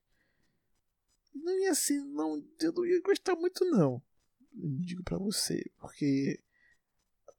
Não 1.32 1.56
ia 1.60 1.72
ser, 1.72 2.00
não, 2.00 2.44
eu 2.60 2.72
não 2.72 2.84
ia 2.84 3.00
gostar 3.00 3.36
muito, 3.36 3.64
não. 3.64 4.02
digo 4.52 5.04
para 5.04 5.18
você, 5.18 5.62
porque 5.78 6.42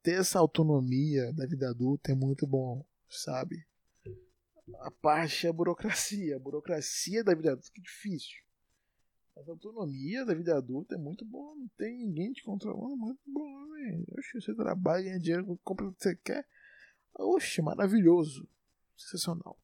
ter 0.02 0.20
essa 0.20 0.38
autonomia 0.38 1.34
da 1.34 1.44
vida 1.44 1.68
adulta 1.68 2.12
é 2.12 2.14
muito 2.14 2.46
bom, 2.46 2.82
sabe? 3.10 3.66
A 4.78 4.90
parte 4.90 5.46
é 5.46 5.50
a 5.50 5.52
burocracia. 5.52 6.36
A 6.36 6.38
burocracia 6.38 7.22
da 7.22 7.34
vida 7.34 7.52
adulta 7.52 7.70
é 7.76 7.82
difícil. 7.82 8.38
Mas 9.40 9.48
a 9.48 9.52
autonomia 9.52 10.22
da 10.26 10.34
vida 10.34 10.54
adulta 10.54 10.96
é 10.96 10.98
muito 10.98 11.24
bom. 11.24 11.54
Não 11.54 11.68
tem 11.68 11.96
ninguém 11.96 12.30
te 12.30 12.42
controlando. 12.42 12.94
Muito 12.94 13.22
bom, 13.26 13.72
velho. 13.72 14.04
Oxe, 14.18 14.38
você 14.38 14.54
trabalha, 14.54 15.04
ganha 15.04 15.18
dinheiro, 15.18 15.58
compra 15.64 15.86
o 15.86 15.94
que 15.94 16.02
você 16.02 16.14
quer. 16.16 16.46
Oxe, 17.14 17.62
maravilhoso. 17.62 18.46
Sensacional. 18.94 19.58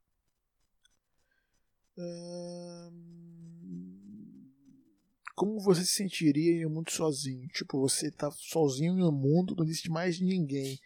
Como 5.35 5.61
você 5.61 5.85
se 5.85 5.93
sentiria 5.93 6.63
em 6.63 6.67
um 6.67 6.71
mundo 6.71 6.91
sozinho? 6.91 7.47
Tipo, 7.49 7.79
você 7.79 8.11
tá 8.11 8.31
sozinho 8.31 8.95
no 8.95 9.13
mundo, 9.13 9.55
não 9.55 9.65
existe 9.65 9.91
mais 9.91 10.19
ninguém. 10.19 10.81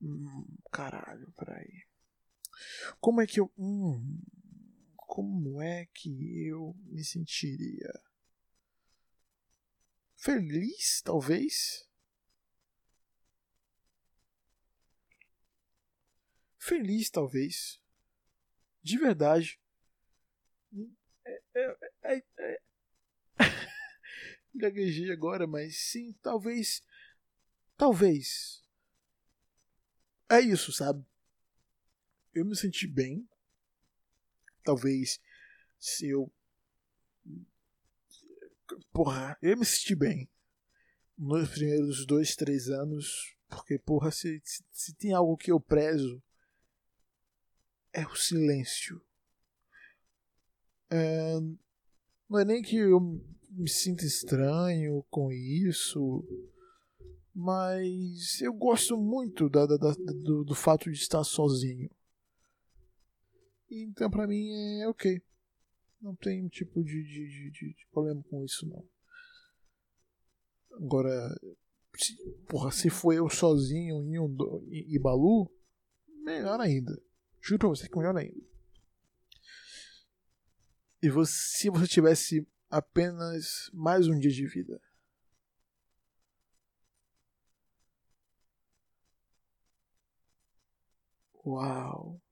Hum, 0.00 0.46
caralho, 0.70 1.32
peraí. 1.36 1.82
Como 3.00 3.20
é 3.20 3.26
que 3.26 3.40
eu. 3.40 3.50
Hum, 3.58 4.20
como 5.14 5.62
é 5.62 5.86
que 5.94 6.10
eu 6.44 6.74
me 6.86 7.04
sentiria? 7.04 7.92
Feliz, 10.16 11.00
talvez? 11.04 11.88
Feliz, 16.58 17.10
talvez. 17.10 17.80
De 18.82 18.98
verdade. 18.98 19.60
É, 21.24 21.42
é, 21.54 21.76
é, 22.02 22.24
é. 22.40 22.60
Gaguejei 24.52 25.12
agora, 25.12 25.46
mas 25.46 25.76
sim, 25.76 26.12
talvez. 26.22 26.82
Talvez. 27.76 28.64
É 30.28 30.40
isso, 30.40 30.72
sabe? 30.72 31.06
Eu 32.34 32.44
me 32.44 32.56
senti 32.56 32.88
bem 32.88 33.28
talvez 34.64 35.20
se 35.78 36.08
eu. 36.08 36.32
Porra, 38.92 39.38
eu 39.42 39.56
me 39.56 39.64
senti 39.64 39.94
bem 39.94 40.28
nos 41.16 41.50
primeiros 41.50 42.06
dois, 42.06 42.34
três 42.34 42.68
anos, 42.68 43.36
porque, 43.48 43.78
porra, 43.78 44.10
se, 44.10 44.40
se, 44.44 44.64
se 44.72 44.94
tem 44.94 45.12
algo 45.12 45.36
que 45.36 45.52
eu 45.52 45.60
prezo, 45.60 46.22
é 47.92 48.04
o 48.04 48.16
silêncio. 48.16 49.00
É, 50.90 51.34
não 52.28 52.38
é 52.38 52.44
nem 52.44 52.62
que 52.62 52.76
eu 52.76 53.00
me 53.50 53.68
sinta 53.68 54.04
estranho 54.04 55.04
com 55.10 55.30
isso, 55.30 56.24
mas 57.34 58.40
eu 58.40 58.52
gosto 58.52 58.96
muito 58.96 59.48
da, 59.48 59.66
da, 59.66 59.76
da, 59.76 59.92
do, 59.92 60.44
do 60.44 60.54
fato 60.54 60.90
de 60.90 60.98
estar 60.98 61.22
sozinho. 61.22 61.90
Então, 63.70 64.10
pra 64.10 64.26
mim, 64.26 64.80
é 64.80 64.88
ok. 64.88 65.22
Não 66.00 66.14
tem 66.14 66.48
tipo 66.48 66.82
de, 66.84 67.02
de, 67.02 67.50
de, 67.50 67.74
de 67.74 67.86
problema 67.90 68.22
com 68.24 68.44
isso, 68.44 68.68
não. 68.68 68.86
Agora, 70.72 71.34
se, 71.96 72.16
porra, 72.48 72.70
se 72.70 72.90
for 72.90 73.12
eu 73.12 73.28
sozinho 73.30 74.02
em 74.02 74.18
um, 74.18 74.36
e, 74.68 74.94
e 74.94 74.98
Balu, 74.98 75.50
melhor 76.24 76.60
ainda. 76.60 77.00
Juro 77.40 77.60
pra 77.60 77.68
você 77.68 77.88
que 77.88 77.96
melhor 77.96 78.16
ainda. 78.16 78.40
E 81.02 81.08
você, 81.08 81.32
se 81.32 81.70
você 81.70 81.86
tivesse 81.86 82.46
apenas 82.68 83.70
mais 83.72 84.08
um 84.08 84.18
dia 84.18 84.30
de 84.30 84.46
vida. 84.46 84.80
Uau 91.44 92.23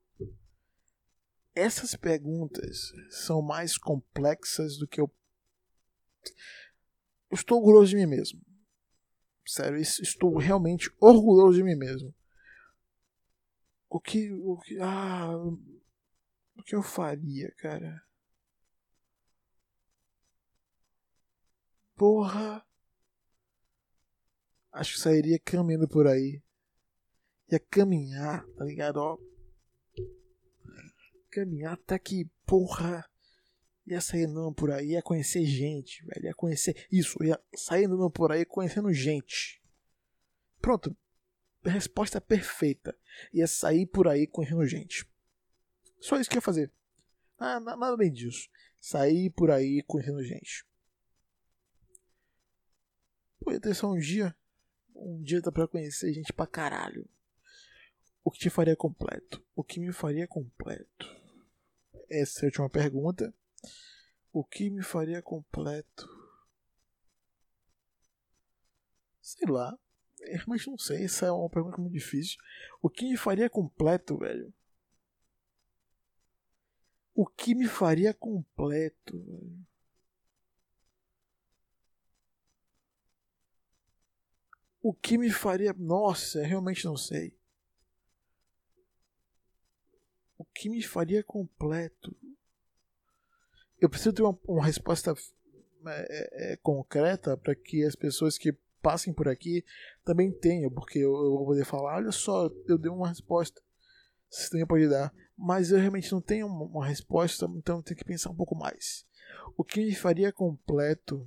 essas 1.54 1.94
perguntas 1.94 2.92
são 3.10 3.42
mais 3.42 3.76
complexas 3.76 4.76
do 4.78 4.86
que 4.86 5.00
eu. 5.00 5.12
Eu 7.30 7.34
estou 7.34 7.58
orgulhoso 7.58 7.90
de 7.90 7.96
mim 7.96 8.06
mesmo. 8.06 8.40
Sério, 9.46 9.78
estou 9.78 10.36
realmente 10.38 10.90
orgulhoso 11.00 11.58
de 11.58 11.64
mim 11.64 11.74
mesmo. 11.74 12.14
O 13.88 14.00
que. 14.00 14.32
O 14.32 14.58
que. 14.58 14.78
Ah. 14.80 15.36
O 16.56 16.62
que 16.62 16.74
eu 16.74 16.82
faria, 16.82 17.52
cara? 17.56 18.02
Porra. 21.96 22.64
Acho 24.70 24.94
que 24.94 25.00
sairia 25.00 25.38
caminhando 25.38 25.88
por 25.88 26.06
aí. 26.06 26.42
Ia 27.50 27.60
caminhar, 27.60 28.46
tá 28.56 28.64
ligado? 28.64 28.96
Ó, 28.96 29.18
caminhar 31.32 31.72
até 31.72 31.98
que, 31.98 32.30
porra, 32.46 33.08
ia 33.86 34.00
sair 34.00 34.26
não 34.26 34.52
por 34.52 34.70
aí, 34.70 34.90
ia 34.90 35.02
conhecer 35.02 35.44
gente, 35.44 36.04
velho, 36.04 36.26
ia 36.26 36.34
conhecer 36.34 36.86
isso, 36.92 37.22
ia 37.24 37.40
sair 37.56 37.88
não 37.88 38.10
por 38.10 38.30
aí 38.30 38.44
conhecendo 38.44 38.92
gente. 38.92 39.62
Pronto, 40.60 40.96
resposta 41.64 42.20
perfeita. 42.20 42.96
Ia 43.32 43.46
sair 43.46 43.86
por 43.86 44.06
aí 44.08 44.26
conhecendo 44.26 44.66
gente. 44.66 45.06
Só 46.00 46.18
isso 46.18 46.30
que 46.30 46.36
ia 46.36 46.42
fazer. 46.42 46.70
Ah, 47.38 47.58
nada 47.58 47.86
além 47.86 48.12
disso. 48.12 48.48
Sair 48.80 49.30
por 49.30 49.50
aí 49.50 49.82
conhecendo 49.82 50.22
gente. 50.22 50.64
Pô, 53.40 53.52
ia 53.52 53.60
ter 53.60 53.74
só 53.74 53.90
um 53.90 53.98
dia. 53.98 54.36
Um 54.94 55.20
dia 55.20 55.40
dá 55.40 55.50
pra 55.50 55.66
conhecer 55.66 56.12
gente 56.12 56.32
pra 56.32 56.46
caralho. 56.46 57.08
O 58.24 58.30
que 58.30 58.38
te 58.38 58.50
faria 58.50 58.76
completo? 58.76 59.44
O 59.54 59.64
que 59.64 59.80
me 59.80 59.92
faria 59.92 60.28
completo? 60.28 61.21
Essa 62.12 62.40
é 62.40 62.44
a 62.44 62.46
última 62.48 62.70
pergunta. 62.70 63.34
O 64.32 64.44
que 64.44 64.70
me 64.70 64.82
faria 64.82 65.22
completo? 65.22 66.08
Sei 69.20 69.48
lá. 69.48 69.76
Realmente 70.20 70.68
não 70.68 70.78
sei. 70.78 71.04
Essa 71.04 71.26
é 71.26 71.30
uma 71.32 71.48
pergunta 71.48 71.78
muito 71.78 71.94
difícil. 71.94 72.38
O 72.80 72.90
que 72.90 73.08
me 73.10 73.16
faria 73.16 73.48
completo, 73.48 74.18
velho? 74.18 74.52
O 77.14 77.26
que 77.26 77.54
me 77.54 77.66
faria 77.66 78.12
completo, 78.14 79.18
velho? 79.24 79.66
O 84.82 84.92
que 84.92 85.16
me 85.16 85.30
faria. 85.30 85.72
Nossa, 85.72 86.42
realmente 86.44 86.84
não 86.84 86.96
sei 86.96 87.34
o 90.41 90.41
que 90.54 90.68
me 90.68 90.82
faria 90.82 91.22
completo? 91.22 92.14
Eu 93.80 93.88
preciso 93.88 94.12
ter 94.12 94.22
uma, 94.22 94.38
uma 94.46 94.64
resposta 94.64 95.12
é, 95.86 96.50
é, 96.50 96.52
é 96.52 96.56
concreta 96.58 97.36
para 97.36 97.54
que 97.54 97.84
as 97.84 97.96
pessoas 97.96 98.38
que 98.38 98.52
passem 98.80 99.12
por 99.12 99.28
aqui 99.28 99.64
também 100.04 100.30
tenham, 100.30 100.70
porque 100.70 100.98
eu, 100.98 101.12
eu, 101.12 101.30
vou 101.30 101.46
poder 101.46 101.64
falar: 101.64 101.96
olha 101.96 102.12
só, 102.12 102.50
eu 102.66 102.78
dei 102.78 102.90
uma 102.90 103.08
resposta, 103.08 103.60
você 104.30 104.50
também 104.50 104.66
pode 104.66 104.88
dar, 104.88 105.12
mas 105.36 105.70
eu 105.70 105.78
realmente 105.78 106.12
não 106.12 106.20
tenho 106.20 106.46
uma, 106.46 106.64
uma 106.64 106.86
resposta, 106.86 107.46
então 107.56 107.78
eu 107.78 107.82
tenho 107.82 107.98
que 107.98 108.04
pensar 108.04 108.30
um 108.30 108.36
pouco 108.36 108.54
mais. 108.54 109.06
O 109.56 109.64
que 109.64 109.84
me 109.84 109.94
faria 109.94 110.32
completo? 110.32 111.26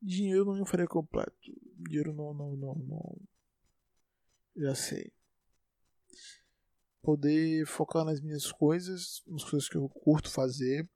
Dinheiro 0.00 0.44
não 0.44 0.56
me 0.56 0.66
faria 0.66 0.86
completo. 0.86 1.32
Dinheiro 1.76 2.12
não, 2.12 2.34
não, 2.34 2.56
não, 2.56 2.74
não. 2.74 3.18
Já 4.56 4.74
sei 4.74 5.12
poder 7.02 7.66
focar 7.66 8.04
nas 8.04 8.20
minhas 8.20 8.50
coisas, 8.52 9.22
nas 9.26 9.42
coisas 9.42 9.68
que 9.68 9.76
eu 9.76 9.88
curto 9.88 10.30
fazer, 10.30 10.88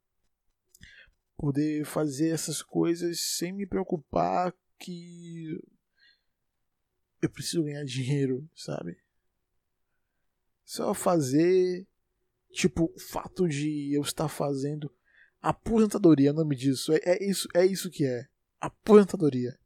poder 1.37 1.85
fazer 1.85 2.29
essas 2.29 2.63
coisas 2.63 3.21
sem 3.21 3.53
me 3.53 3.67
preocupar 3.67 4.55
que 4.79 5.61
eu 7.21 7.29
preciso 7.29 7.65
ganhar 7.65 7.85
dinheiro, 7.85 8.49
sabe? 8.55 8.97
Só 10.65 10.95
fazer, 10.95 11.87
tipo, 12.53 12.93
o 12.95 13.01
fato 13.01 13.49
de 13.49 13.93
eu 13.95 14.03
estar 14.03 14.29
fazendo 14.29 14.93
aposentadoria, 15.41 16.33
o 16.33 16.35
nome 16.35 16.57
disso, 16.57 16.93
é, 16.93 17.01
é 17.05 17.25
isso, 17.25 17.49
é 17.55 17.65
isso 17.65 17.91
que 17.91 18.05
é, 18.05 18.27
aposentadoria. 18.61 19.59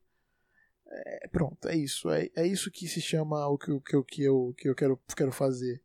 É, 0.92 1.28
pronto, 1.28 1.68
é 1.68 1.76
isso, 1.76 2.10
é, 2.10 2.28
é 2.34 2.46
isso 2.46 2.70
que 2.70 2.88
se 2.88 3.00
chama 3.00 3.46
o 3.46 3.56
que, 3.56 3.80
que, 3.80 4.02
que, 4.02 4.22
eu, 4.24 4.54
que 4.58 4.68
eu 4.68 4.74
quero, 4.74 5.00
quero 5.16 5.30
fazer 5.32 5.80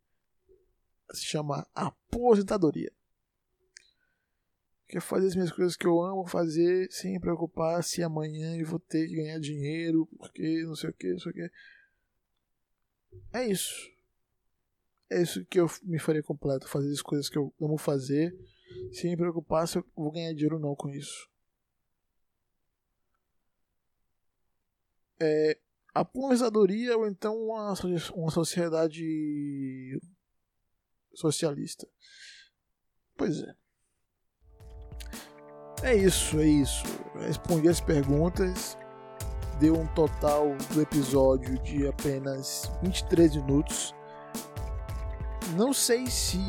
se 1.12 1.26
chama 1.26 1.68
aposentadoria. 1.74 2.92
que 4.88 4.98
é 4.98 5.02
fazer 5.02 5.28
as 5.28 5.36
minhas 5.36 5.52
coisas 5.52 5.76
que 5.76 5.88
eu 5.88 6.00
amo 6.02 6.28
fazer 6.28 6.88
sem 6.92 7.20
preocupar 7.20 7.84
se 7.84 8.04
amanhã 8.04 8.56
eu 8.56 8.66
vou 8.66 8.80
ter 8.80 9.08
que 9.08 9.16
ganhar 9.16 9.40
dinheiro, 9.40 10.08
porque 10.18 10.64
não 10.64 10.76
sei 10.76 10.90
o 10.90 10.94
que, 10.94 11.12
não 11.12 11.20
sei 11.20 11.32
o 11.32 11.36
que. 11.36 11.52
É 13.34 13.48
isso. 13.48 13.92
É 15.10 15.22
isso 15.22 15.46
que 15.46 15.60
eu 15.60 15.68
me 15.84 16.00
faria 16.00 16.24
completo, 16.24 16.68
fazer 16.68 16.92
as 16.92 17.02
coisas 17.02 17.30
que 17.30 17.38
eu 17.38 17.54
amo 17.62 17.78
fazer, 17.78 18.36
sem 18.92 19.12
me 19.12 19.18
preocupar 19.18 19.68
se 19.68 19.78
eu 19.78 19.86
vou 19.96 20.12
ganhar 20.12 20.34
dinheiro 20.34 20.56
ou 20.56 20.62
não 20.62 20.76
com 20.76 20.90
isso. 20.90 21.30
É, 25.20 25.58
a 25.94 26.02
aposentadoria 26.02 26.98
ou 26.98 27.08
então 27.08 27.38
uma, 27.38 27.74
uma 28.14 28.32
sociedade 28.32 29.02
socialista. 31.16 31.88
Pois 33.18 33.40
é. 33.40 33.54
É 35.84 35.96
isso, 35.96 36.40
é 36.40 36.46
isso. 36.46 36.84
Respondi 37.20 37.68
as 37.68 37.80
perguntas. 37.80 38.78
Deu 39.60 39.78
um 39.78 39.88
total 39.88 40.56
do 40.74 40.82
episódio 40.82 41.58
de 41.64 41.88
apenas 41.88 42.72
23 42.82 43.38
minutos. 43.38 43.94
Não 45.56 45.74
sei 45.74 46.08
se 46.08 46.40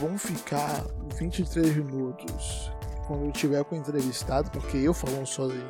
vão 0.00 0.18
ficar 0.18 0.84
23 1.16 1.76
minutos 1.76 2.72
quando 3.06 3.26
eu 3.26 3.32
tiver 3.32 3.62
com 3.64 3.76
o 3.76 3.78
entrevistado, 3.78 4.50
porque 4.50 4.78
eu 4.78 4.94
falando 4.94 5.26
sozinho 5.26 5.68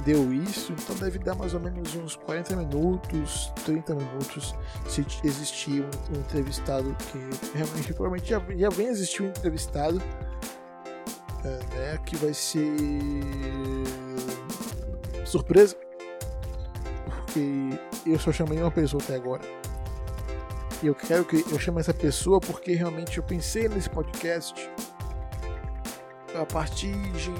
deu 0.00 0.32
isso, 0.32 0.72
então 0.72 0.96
deve 0.96 1.18
dar 1.18 1.34
mais 1.34 1.54
ou 1.54 1.60
menos 1.60 1.94
uns 1.94 2.16
40 2.16 2.56
minutos, 2.56 3.52
30 3.64 3.94
minutos, 3.94 4.54
se 4.88 5.04
existir 5.24 5.82
um, 5.82 6.16
um 6.16 6.20
entrevistado 6.20 6.96
que 7.10 7.56
realmente 7.56 7.92
provavelmente 7.92 8.30
já, 8.30 8.42
já 8.56 8.68
vem 8.70 8.88
existir 8.88 9.22
um 9.22 9.28
entrevistado, 9.28 10.00
é, 11.44 11.76
né, 11.76 11.98
que 12.04 12.16
vai 12.16 12.34
ser 12.34 12.76
surpresa, 15.24 15.76
porque 17.06 17.78
eu 18.06 18.18
só 18.18 18.32
chamei 18.32 18.58
uma 18.58 18.70
pessoa 18.70 19.02
até 19.02 19.14
agora. 19.14 19.42
E 20.82 20.86
eu 20.86 20.94
quero 20.94 21.24
que 21.24 21.44
eu 21.50 21.58
chame 21.58 21.78
essa 21.78 21.92
pessoa 21.92 22.40
porque 22.40 22.72
realmente 22.72 23.18
eu 23.18 23.22
pensei 23.22 23.68
nesse 23.68 23.90
podcast 23.90 24.70
a 26.34 26.46
partir 26.46 26.94
de 27.12 27.30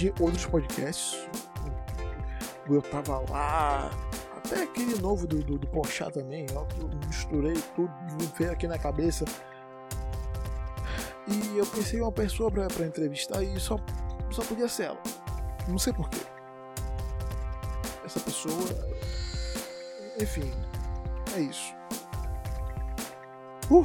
de 0.00 0.14
outros 0.18 0.46
podcasts. 0.46 1.28
Eu 2.68 2.80
tava 2.80 3.18
lá, 3.30 3.90
até 4.36 4.62
aquele 4.62 4.98
novo 4.98 5.26
do, 5.26 5.42
do, 5.42 5.58
do 5.58 5.68
também, 6.12 6.46
eu 6.50 6.66
misturei 7.06 7.54
tudo, 7.74 7.92
veio 8.38 8.52
aqui 8.52 8.66
na 8.66 8.78
cabeça. 8.78 9.24
E 11.26 11.58
eu 11.58 11.66
pensei 11.66 12.00
uma 12.00 12.12
pessoa 12.12 12.50
pra, 12.50 12.66
pra 12.68 12.86
entrevistar 12.86 13.42
e 13.42 13.60
só, 13.60 13.76
só 14.30 14.42
podia 14.42 14.68
ser 14.68 14.84
ela. 14.84 15.02
Não 15.68 15.78
sei 15.78 15.92
porquê. 15.92 16.20
Essa 18.04 18.20
pessoa. 18.20 18.54
Enfim, 20.20 20.50
é 21.36 21.40
isso. 21.40 21.74
Uh, 23.70 23.84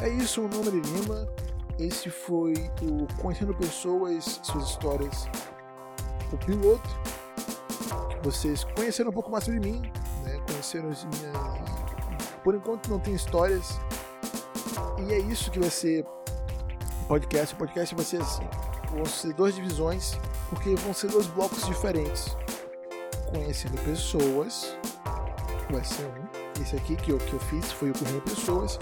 é 0.00 0.08
isso, 0.08 0.42
o 0.42 0.48
nome 0.48 0.70
de 0.70 0.80
Lima. 0.90 1.26
Esse 1.80 2.10
foi 2.10 2.52
o 2.82 3.06
Conhecendo 3.22 3.54
Pessoas, 3.54 4.38
Suas 4.42 4.68
Histórias, 4.68 5.26
o 6.30 6.36
piloto. 6.36 6.86
Vocês 8.22 8.64
conheceram 8.76 9.08
um 9.08 9.14
pouco 9.14 9.30
mais 9.30 9.44
sobre 9.44 9.60
mim, 9.60 9.90
né? 10.22 10.38
conheceram 10.46 10.90
as 10.90 11.04
minhas. 11.04 11.32
Por 12.44 12.54
enquanto 12.54 12.90
não 12.90 13.00
tem 13.00 13.14
histórias. 13.14 13.80
E 15.08 15.14
é 15.14 15.18
isso 15.20 15.50
que 15.50 15.58
vai 15.58 15.70
ser 15.70 16.04
podcast. 17.08 17.54
O 17.54 17.56
podcast 17.56 17.94
vai 17.94 18.04
ser 18.04 18.20
assim: 18.20 18.46
vão 18.90 19.06
ser 19.06 19.32
duas 19.32 19.54
divisões, 19.54 20.18
porque 20.50 20.74
vão 20.74 20.92
ser 20.92 21.08
dois 21.08 21.28
blocos 21.28 21.64
diferentes. 21.64 22.36
Conhecendo 23.30 23.82
pessoas, 23.84 24.76
vai 25.70 25.82
ser 25.82 26.04
um. 26.04 26.60
Esse 26.60 26.76
aqui 26.76 26.94
que 26.96 27.10
eu, 27.10 27.16
que 27.16 27.32
eu 27.32 27.40
fiz 27.40 27.72
foi 27.72 27.88
o 27.90 27.94
Conhecendo 27.94 28.20
Pessoas 28.20 28.78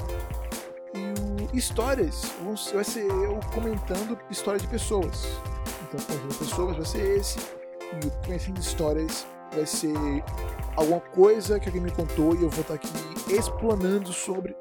histórias. 1.53 2.33
Vai 2.73 2.85
ser 2.85 3.05
eu 3.07 3.41
comentando 3.55 4.19
história 4.31 4.61
de 4.61 4.67
pessoas. 4.67 5.27
Então, 5.83 6.01
conhecendo 6.07 6.35
pessoas 6.35 6.77
vai 6.77 6.87
ser 6.87 7.19
esse. 7.19 7.39
E 7.93 8.27
conhecendo 8.27 8.61
histórias 8.61 9.27
vai 9.53 9.65
ser 9.65 9.95
alguma 10.77 11.01
coisa 11.01 11.59
que 11.59 11.69
alguém 11.69 11.83
me 11.83 11.91
contou 11.91 12.35
e 12.35 12.43
eu 12.43 12.51
vou 12.51 12.61
estar 12.61 12.75
aqui 12.75 12.89
explanando 13.33 14.13
sobre. 14.13 14.55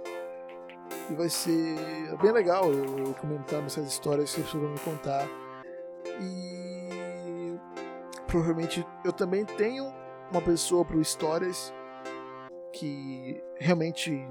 E 1.10 1.13
vai 1.13 1.30
ser 1.30 1.76
bem 2.21 2.32
legal 2.32 2.71
eu 2.71 3.13
comentando 3.15 3.65
essas 3.65 3.88
histórias 3.88 4.34
que 4.34 4.41
as 4.41 4.45
pessoas 4.45 4.63
vão 4.63 4.71
me 4.71 4.80
contar. 4.80 5.28
E 6.21 7.60
provavelmente 8.28 8.86
eu 9.04 9.12
também 9.12 9.45
tenho 9.45 9.93
uma 10.32 10.41
pessoa 10.41 10.84
para 10.84 10.97
histórias 10.97 11.73
que 12.73 13.43
realmente 13.60 14.28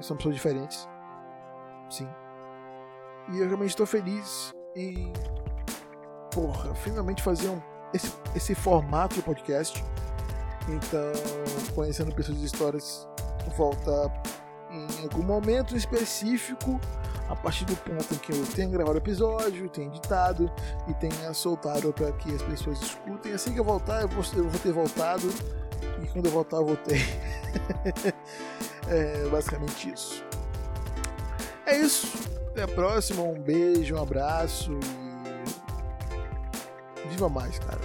são 0.00 0.16
pessoas 0.16 0.34
diferentes 0.34 0.88
sim. 1.90 2.08
E 3.30 3.38
eu 3.38 3.46
realmente 3.46 3.70
estou 3.70 3.86
feliz 3.86 4.52
em, 4.76 5.12
porra, 6.32 6.74
finalmente 6.74 7.22
fazer 7.22 7.48
um, 7.48 7.60
esse, 7.92 8.12
esse 8.34 8.54
formato 8.54 9.14
de 9.14 9.22
podcast. 9.22 9.82
Então, 10.68 11.12
conhecendo 11.74 12.14
pessoas 12.14 12.38
de 12.38 12.46
histórias, 12.46 13.08
volta 13.56 14.12
em 14.70 15.04
algum 15.04 15.22
momento 15.22 15.76
específico, 15.76 16.80
a 17.28 17.36
partir 17.36 17.64
do 17.64 17.76
ponto 17.76 18.14
em 18.14 18.18
que 18.18 18.32
eu 18.32 18.46
tenha 18.46 18.68
gravado 18.68 18.98
o 18.98 19.00
episódio, 19.00 19.68
tenha 19.68 19.86
editado 19.86 20.50
e 20.88 20.94
tenha 20.94 21.32
soltado 21.32 21.92
para 21.92 22.12
que 22.12 22.34
as 22.34 22.42
pessoas 22.42 22.80
escutem. 22.82 23.32
Assim 23.32 23.52
que 23.52 23.60
eu 23.60 23.64
voltar, 23.64 24.02
eu 24.02 24.08
vou, 24.08 24.24
eu 24.36 24.48
vou 24.48 24.60
ter 24.60 24.72
voltado. 24.72 25.28
E 26.02 26.06
quando 26.08 26.26
eu 26.26 26.32
voltar, 26.32 26.58
eu 26.58 26.66
voltei. 26.66 27.00
é 28.88 29.28
basicamente 29.28 29.92
isso. 29.92 30.24
É 31.66 31.76
isso. 31.78 32.06
Até 32.50 32.62
a 32.62 32.68
próxima. 32.68 33.22
Um 33.22 33.40
beijo, 33.40 33.94
um 33.94 34.02
abraço 34.02 34.72
e. 34.72 35.14
Viva 37.08 37.28
mais, 37.28 37.58
cara. 37.58 37.80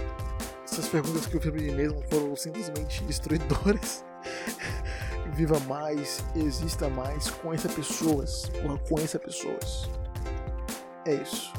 Essas 0.63 0.87
perguntas 0.87 1.25
que 1.25 1.35
eu 1.35 1.41
fiz 1.41 1.53
mesmo 1.73 2.01
foram 2.09 2.35
simplesmente 2.35 3.03
destruidoras. 3.03 4.05
Viva 5.33 5.59
mais, 5.61 6.23
exista 6.35 6.89
mais, 6.89 7.29
conheça 7.29 7.69
pessoas. 7.69 8.49
Porra, 8.61 8.77
conheça 8.89 9.17
pessoas. 9.19 9.89
É 11.05 11.13
isso. 11.15 11.53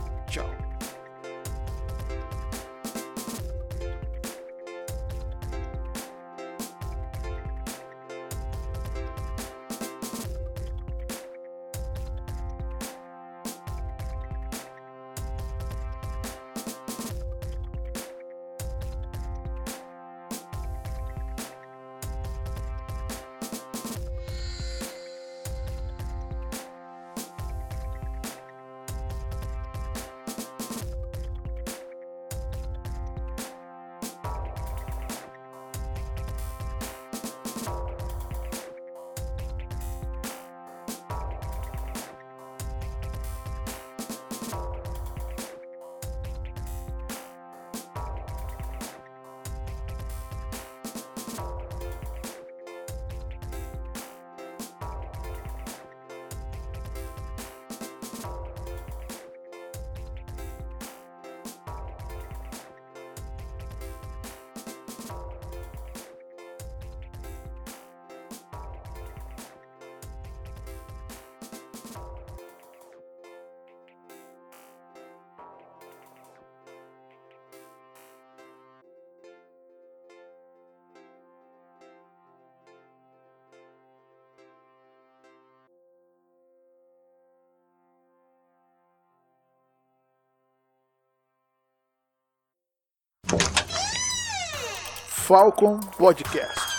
Falcon 95.31 95.79
Podcast. 95.97 96.70